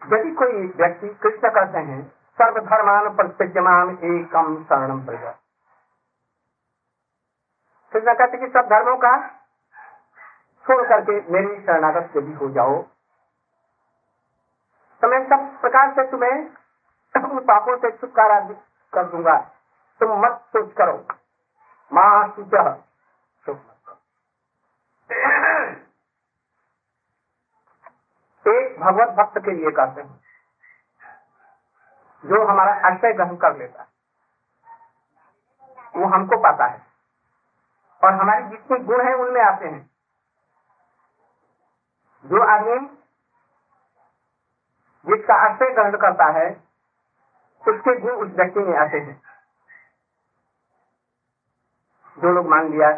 यदि 0.03 0.31
कोई 0.31 0.67
व्यक्ति 0.77 1.09
कृष्ण 1.23 1.51
कहते 1.51 1.79
हैं, 1.79 2.03
सर्वधर्मान 2.39 3.09
प्रत्यजमान 3.17 3.91
एकम 3.91 4.63
शरणम 4.65 5.05
प्रजा। 5.07 5.31
कृष्ण 7.93 8.15
कहते 8.15 8.39
कि 8.39 8.47
सब 8.47 8.69
धर्मों 8.69 8.97
का 8.97 9.17
छोड़ 10.65 10.83
करके 10.89 11.21
मेरी 11.33 11.61
शरणागत 11.63 12.17
यदि 12.17 12.33
हो 12.33 12.49
जाओ 12.51 12.83
तो 15.03 15.09
मैं 15.09 15.25
सब 15.29 15.47
प्रकार 15.61 15.93
से 15.93 16.11
तुम्हें 16.11 16.35
उन 17.15 17.39
पापों 17.41 17.77
से 17.77 17.91
छुटकारा 17.91 18.39
कर 18.93 19.05
दूँगा। 19.05 19.37
तुम 20.01 20.11
मत 20.21 20.41
सोच 20.57 20.73
करो। 20.73 20.97
माँ 21.93 22.29
सुच 22.29 22.55
एक 28.51 28.81
भगवत 28.81 29.09
भक्त 29.09 29.39
के 29.39 29.51
लिए 29.51 29.71
कहते 29.71 30.01
हैं, 30.01 30.21
जो 32.25 32.47
हमारा 32.47 32.73
आश्रय 32.73 33.13
ग्रहण 33.13 33.37
कर 33.37 33.57
लेता 33.57 33.83
है। 33.83 33.89
वो 35.97 36.07
हमको 36.07 36.39
पाता 36.39 36.65
है। 36.65 36.87
और 38.05 38.15
हमारे 38.15 38.43
जितने 38.43 38.79
गुण 38.79 39.09
है, 39.09 39.15
उनमें 39.15 39.43
आते 39.43 39.67
हैं। 39.67 39.91
जो 42.25 42.43
आदमी 42.43 42.99
जिसका 45.07 45.35
आश्रय 45.35 45.71
ग्रहण 45.71 45.97
करता 45.97 46.25
है, 46.25 46.51
उसके 47.61 47.99
गुण 47.99 48.13
उस 48.13 48.33
व्यक्ति 48.33 48.61
में 48.61 48.79
आते 48.79 48.99
हैं। 48.99 49.23
जो 52.19 52.33
लोग 52.33 52.47
मान 52.47 52.69
लिया, 52.69 52.91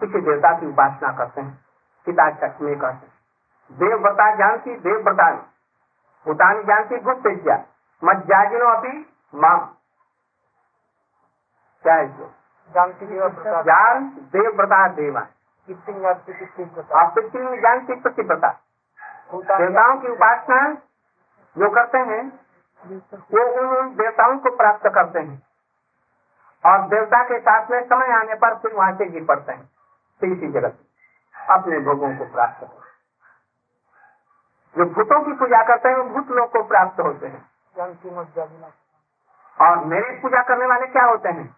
किसी 0.00 0.20
देवता 0.20 0.60
की 0.60 0.66
उपासना 0.66 1.12
करते 1.12 1.40
हैं। 1.40 1.67
पिता 2.06 2.26
में 2.60 2.78
करते 2.78 3.06
हैं। 3.06 3.16
देवव्रता 3.70 4.34
जानती 4.34 4.74
देवव्रता 4.76 5.30
भूतानी 6.26 6.62
जानती 6.64 6.96
गुप्त 6.98 7.26
विद्या 7.26 7.56
मज्जाजिनो 8.02 8.66
अभी 8.66 8.92
माम। 9.34 9.58
क्या 11.84 11.94
है 11.94 12.06
जो 12.08 12.30
जानती 12.74 13.06
ज्ञान 13.06 14.08
देवव्रता 14.32 14.86
देवा। 14.88 15.20
कितनी 15.68 16.04
आप 16.04 17.14
पृथ्वी 17.14 17.60
जानती 17.60 17.94
प्रतिव्रता 17.94 18.48
देवताओं 19.32 19.96
की 19.98 20.08
उपासना 20.08 20.60
जो 21.56 21.70
करते 21.70 21.98
हैं 21.98 22.22
वो 22.84 23.44
उन 23.60 23.94
देवताओं 23.96 24.38
को 24.38 24.56
प्राप्त 24.56 24.88
करते 24.88 25.18
हैं। 25.18 25.42
और 26.64 26.86
देवता 26.88 27.22
के 27.22 27.38
साथ 27.38 27.70
में 27.70 27.82
समय 27.84 28.12
आने 28.14 28.34
पर 28.34 28.54
फिर 28.58 28.74
वहाँ 28.74 28.92
से 28.92 29.06
गिर 29.06 29.24
पड़ते 29.24 29.52
हैं। 29.52 29.64
तीसरी 30.20 30.48
जगत 30.52 30.78
अपने 31.50 31.78
भोगों 31.80 32.16
को 32.16 32.24
प्राप्त 32.24 32.60
करते 32.60 32.76
जो 34.76 34.84
भूतों 34.84 35.24
की 35.24 35.32
पूजा 35.32 35.62
करते 35.62 35.88
हैं 35.88 35.96
वो 35.96 36.04
भूत 36.04 36.28
लोग 36.28 36.52
को 36.52 36.62
प्राप्त 36.62 37.00
होते 37.00 37.26
हैं। 37.26 37.50
और 39.60 39.84
मेरे 39.84 40.20
पूजा 40.20 40.42
करने 40.42 40.66
वाले 40.66 40.86
क्या 40.86 41.04
होते 41.04 41.28
हैं? 41.28 41.56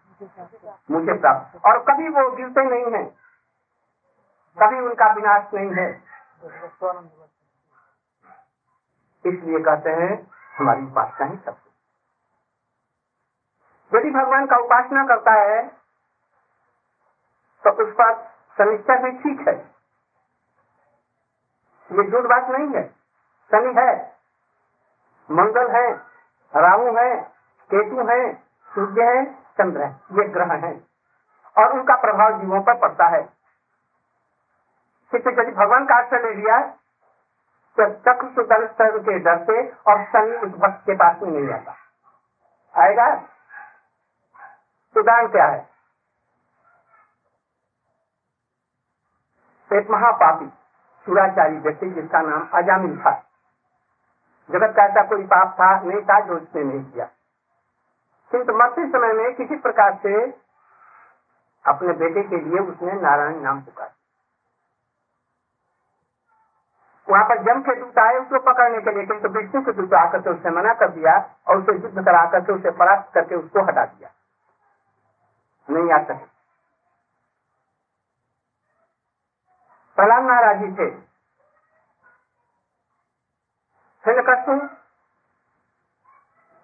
मुझे 0.91 1.13
प्राप्त। 1.13 1.65
और 1.65 1.79
कभी 1.79 2.09
वो 2.09 2.31
गिरते 2.31 2.63
नहीं 2.63 2.93
है। 2.93 3.03
कभी 4.57 4.79
उनका 4.79 5.13
विनाश 5.13 5.53
नहीं 5.53 5.71
है। 5.71 6.03
इसलिए 9.25 9.59
कहते 9.59 9.89
हैं 9.89 10.31
हमारी 10.57 10.85
उपासना 10.85 11.27
ही 11.27 11.37
सब। 11.37 11.57
यदि 13.95 14.09
भगवान 14.11 14.45
का 14.45 14.57
उपासना 14.57 15.05
करता 15.05 15.31
है 15.31 15.67
तो 17.63 17.71
उस 17.83 17.93
पर 17.93 18.13
समीक्षा 18.57 18.95
भी 18.95 19.11
ठीक 19.11 19.47
है। 19.47 19.70
ये 21.91 22.11
झूठ 22.11 22.25
बात 22.25 22.49
नहीं 22.49 22.67
है। 22.67 22.87
शनि 23.51 23.73
है, 23.77 24.15
मंगल 25.31 25.71
है, 25.71 25.93
राहु 26.55 26.97
है, 26.97 27.21
केतु 27.73 28.07
है, 28.09 28.33
सूर्य 28.75 29.03
है, 29.03 29.33
चंद्र 29.33 29.81
है, 29.81 29.89
ये 29.89 30.27
ग्रह 30.27 30.53
है। 30.53 30.87
और 31.57 31.73
उनका 31.73 31.95
प्रभाव 31.95 32.41
जीवों 32.41 32.61
पर 32.61 32.77
पड़ता 32.77 33.05
है। 33.05 33.41
यदि 35.15 35.51
भगवान 35.51 35.85
का 35.85 35.95
आश्रय 35.95 36.19
ले 36.19 36.33
लिया 36.33 36.61
तो 37.77 37.93
चक्र 37.93 38.29
सुदल 38.29 38.67
के 38.99 39.19
डर 39.19 39.45
से 39.45 39.69
और 39.71 40.05
शनि 40.05 40.37
उस 40.37 40.49
भक्त 40.49 40.85
के 40.85 40.95
पास 40.95 41.15
में 41.21 41.31
नहीं 41.31 41.53
आता। 41.53 41.75
आएगा? 42.81 43.07
उदाहरण 44.97 45.27
क्या 45.27 45.45
है? 45.45 45.69
एक 49.73 49.89
महापापी। 49.89 50.60
सुराचारी 51.05 51.57
व्यक्ति 51.57 51.89
जिसका 51.89 52.21
नाम 52.21 52.49
अजामिल 52.53 52.97
था। 52.97 53.23
जगत 54.51 54.73
का 54.75 54.83
ऐसा 54.83 55.03
कोई 55.03 55.23
पाप 55.23 55.53
था, 55.53 55.79
नहीं 55.79 56.01
था 56.01 56.19
जो 56.19 56.35
उसने 56.35 56.63
नहीं 56.63 56.85
किया। 56.85 57.05
किंतु 58.31 58.53
मरते 58.53 58.89
समय 58.89 59.13
में 59.13 59.35
किसी 59.35 59.55
प्रकार 59.55 59.99
से 60.03 60.31
अपने 61.65 61.93
बेटे 61.93 62.23
के 62.23 62.37
लिए 62.37 62.59
उसने 62.59 62.93
नारायण 62.93 63.39
नाम 63.39 63.61
पुकारा। 63.61 63.91
वहाँ 67.09 67.25
पर 67.25 67.43
जम 67.43 67.61
के 67.61 67.75
दूत 67.75 67.97
आए, 67.97 68.17
उसको 68.17 68.39
पकड़ने 68.39 68.81
के 68.81 68.91
लिए, 68.91 69.05
किंतु 69.05 69.27
विष्णु 69.27 69.61
के 69.61 69.71
दूत 69.71 69.93
आकर 69.93 70.21
के 70.21 70.29
उससे 70.29 70.49
मना 70.49 70.73
कर 70.73 70.89
दिया 70.89 71.35
और 71.47 71.57
उसे 71.57 71.71
युद्ध 71.71 72.05
करा 72.05 72.25
करके 72.25 72.53
उसे 72.53 72.71
परास्त 72.71 73.13
करके 73.13 73.35
उसको 73.35 73.61
हटा 73.61 73.85
दिया। 73.85 74.09
नहीं 75.69 75.91
आ 75.91 76.03
सके। 76.03 76.30
प्रहलाद 80.01 80.23
महाराज 80.23 80.59
जी 80.59 80.67
थे 80.71 80.85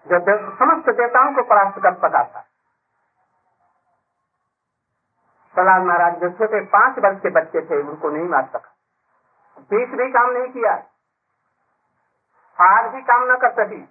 जो 0.05 0.37
समस्त 0.55 0.89
देवताओं 0.89 1.33
को 1.35 1.43
परास्त 1.43 1.75
कर 1.83 1.93
सका 1.95 2.21
था 2.23 2.41
प्रहलाद 5.55 5.83
महाराज 5.83 6.15
जो 6.15 6.29
छोटे 6.29 6.61
पाँच 6.65 6.97
वर्ष 6.99 7.19
के 7.19 7.29
बच्चे 7.29 7.61
थे, 7.61 7.81
उनको 7.81 8.09
नहीं 8.09 8.25
मार 8.25 8.45
सका। 8.45 8.71
बीस 9.69 9.89
भी 9.89 10.09
काम 10.11 10.31
नहीं 10.31 10.49
किया 10.53 10.73
आग 12.57 12.89
भी 12.93 13.01
काम 13.01 13.31
न 13.31 13.37
कर 13.37 13.51
सकी। 13.53 13.81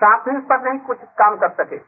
सांप 0.00 0.24
पर 0.50 0.60
नहीं 0.60 0.80
कुछ 0.80 0.98
काम 1.18 1.36
कर 1.36 1.52
सके। 1.54 1.78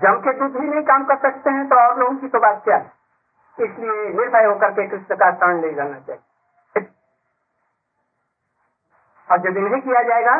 जम 0.00 0.20
के 0.20 0.32
दूध 0.38 0.56
ही 0.60 0.68
नहीं 0.68 0.82
काम 0.82 1.04
कर 1.04 1.18
सकते 1.20 1.50
हैं 1.50 1.66
तो 1.68 1.76
और 1.76 1.98
लोगों 1.98 2.16
की 2.16 2.28
तो 2.28 2.38
बात 2.38 2.62
क्या? 2.64 2.76
है 2.76 3.64
इसलिए 3.64 4.08
निर्भय 4.14 4.44
होकर 4.44 4.70
के 4.70 4.86
कृष्ण 4.88 5.16
का 5.16 5.30
शरण 5.32 5.60
ले 5.60 5.72
जाना 5.74 5.98
चाहिए। 6.00 6.84
और 9.28 9.46
यदि 9.46 9.60
नहीं 9.60 9.80
किया 9.82 10.02
जाएगा 10.02 10.36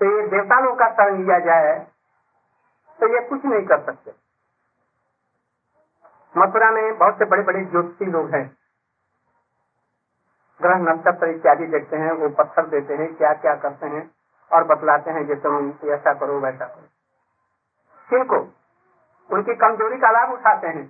तो 0.00 0.06
ये 0.06 0.26
देवता 0.28 0.58
लोग 0.60 0.78
का 0.78 0.88
शरण 0.92 1.22
लिया 1.22 1.38
जाए 1.40 1.78
तो 2.98 3.12
ये 3.14 3.20
कुछ 3.28 3.44
नहीं 3.44 3.66
कर 3.66 3.82
सकते। 3.82 4.12
मथुरा 6.36 6.70
में 6.70 6.98
बहुत 6.98 7.18
से 7.18 7.24
बड़े 7.24 7.42
बड़े 7.42 7.64
ज्योतिषी 7.64 8.10
लोग 8.10 8.34
हैं। 8.34 8.46
ग्रह 10.60 10.78
नक्षत्र 10.82 11.26
इत्यादि 11.28 11.66
देखते 11.66 11.96
हैं, 11.96 12.12
वो 12.12 12.28
पत्थर 12.28 12.66
देते 12.66 12.94
हैं 12.94 13.14
क्या 13.14 13.32
क्या 13.34 13.54
करते 13.56 13.86
हैं 13.86 14.10
और 14.50 14.64
बतलाते 14.64 15.10
हैं, 15.10 15.26
जैसे 15.26 15.92
ऐसा 15.92 16.12
करो, 16.12 16.38
वैसा 16.40 16.66
करो। 16.66 16.97
किनको 18.08 18.38
उनकी 19.30 19.54
कमज़ोरी 19.56 19.98
का 19.98 20.10
लाभ 20.10 20.32
उठाते 20.32 20.68
हैं। 20.68 20.86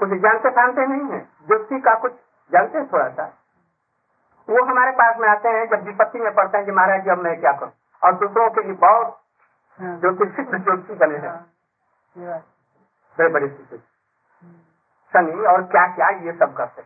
कुछ 0.00 0.08
जानते 0.20 0.50
जानते 0.50 0.86
नहीं 0.86 1.10
है 1.10 1.20
ज्योतिषी 1.48 1.80
का 1.80 1.94
कुछ 1.98 2.12
जानते 2.52 2.78
हैं 2.78 2.86
थोड़ा 2.92 3.08
सा 3.10 3.24
वो 4.48 4.64
हमारे 4.64 4.92
पास 5.00 5.18
में 5.20 5.28
आते 5.28 5.48
हैं 5.48 5.66
जब 5.68 5.84
विपत्ति 5.86 6.18
में 6.18 6.32
पड़ते 6.34 6.58
हैं 6.58 6.66
कि 6.66 6.72
महाराज 6.72 7.04
जी 7.04 7.10
अब 7.10 7.18
मैं 7.24 7.38
क्या 7.40 7.52
करूँ? 7.52 7.72
और 8.02 8.14
दूसरों 8.14 8.48
के 8.50 8.62
लिए 8.62 8.76
बहुत 8.76 9.18
ज्योतिषी 9.78 10.42
ज्योतिषी 10.44 10.94
बने 10.94 11.18
हैं। 11.18 11.34
बड़े 13.18 13.28
बड़े 13.28 13.48
शनि 15.14 15.44
और 15.46 15.62
क्या 15.70 15.86
क्या 15.94 16.08
ये 16.24 16.32
सब 16.32 16.56
करते 16.56 16.82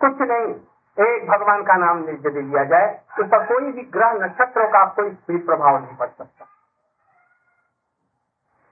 कुछ 0.00 0.20
नहीं 0.22 0.54
एक 0.96 1.28
भगवान 1.28 1.62
का 1.62 1.74
नाम 1.76 2.04
यदि 2.08 2.40
लिया 2.40 2.64
जाए 2.64 2.86
तो 3.16 3.24
सब 3.24 3.46
कोई 3.48 3.72
भी 3.72 3.82
ग्रह 3.94 4.12
नक्षत्रों 4.16 4.68
का 4.68 4.84
कोई 4.96 5.10
भी 5.28 5.38
प्रभाव 5.46 5.78
नहीं 5.78 5.96
पड़ 5.96 6.08
सकता। 6.08 6.46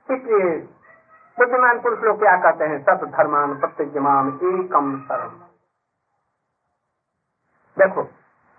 इसलिए 0.09 0.57
बुद्धिमान 1.39 1.81
पुरुष 1.81 1.99
लोग 1.99 2.19
क्या 2.19 2.37
कहते 2.43 2.65
हैं? 2.65 2.83
सत 2.83 3.05
धर्मान 3.09 3.55
प्रत्यमान 3.61 4.29
एकम 4.45 4.91
शरण 5.01 5.29
देखो, 7.77 8.03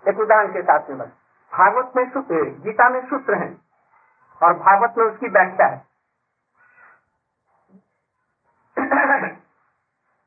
एक 0.04 0.18
उदाहरण 0.20 0.52
के 0.52 0.62
साथ 0.62 0.88
में 0.90 0.98
बस। 0.98 1.08
भागवत 1.52 1.92
में 1.96 2.10
सूत्र 2.10 2.42
गीता 2.64 2.88
में 2.88 3.00
सूत्र 3.06 3.34
है, 3.34 3.48
और 4.40 4.54
भागवत 4.54 4.98
में 4.98 5.04
उसकी 5.04 5.28
व्याख्या 5.28 5.66
है। 5.66 5.84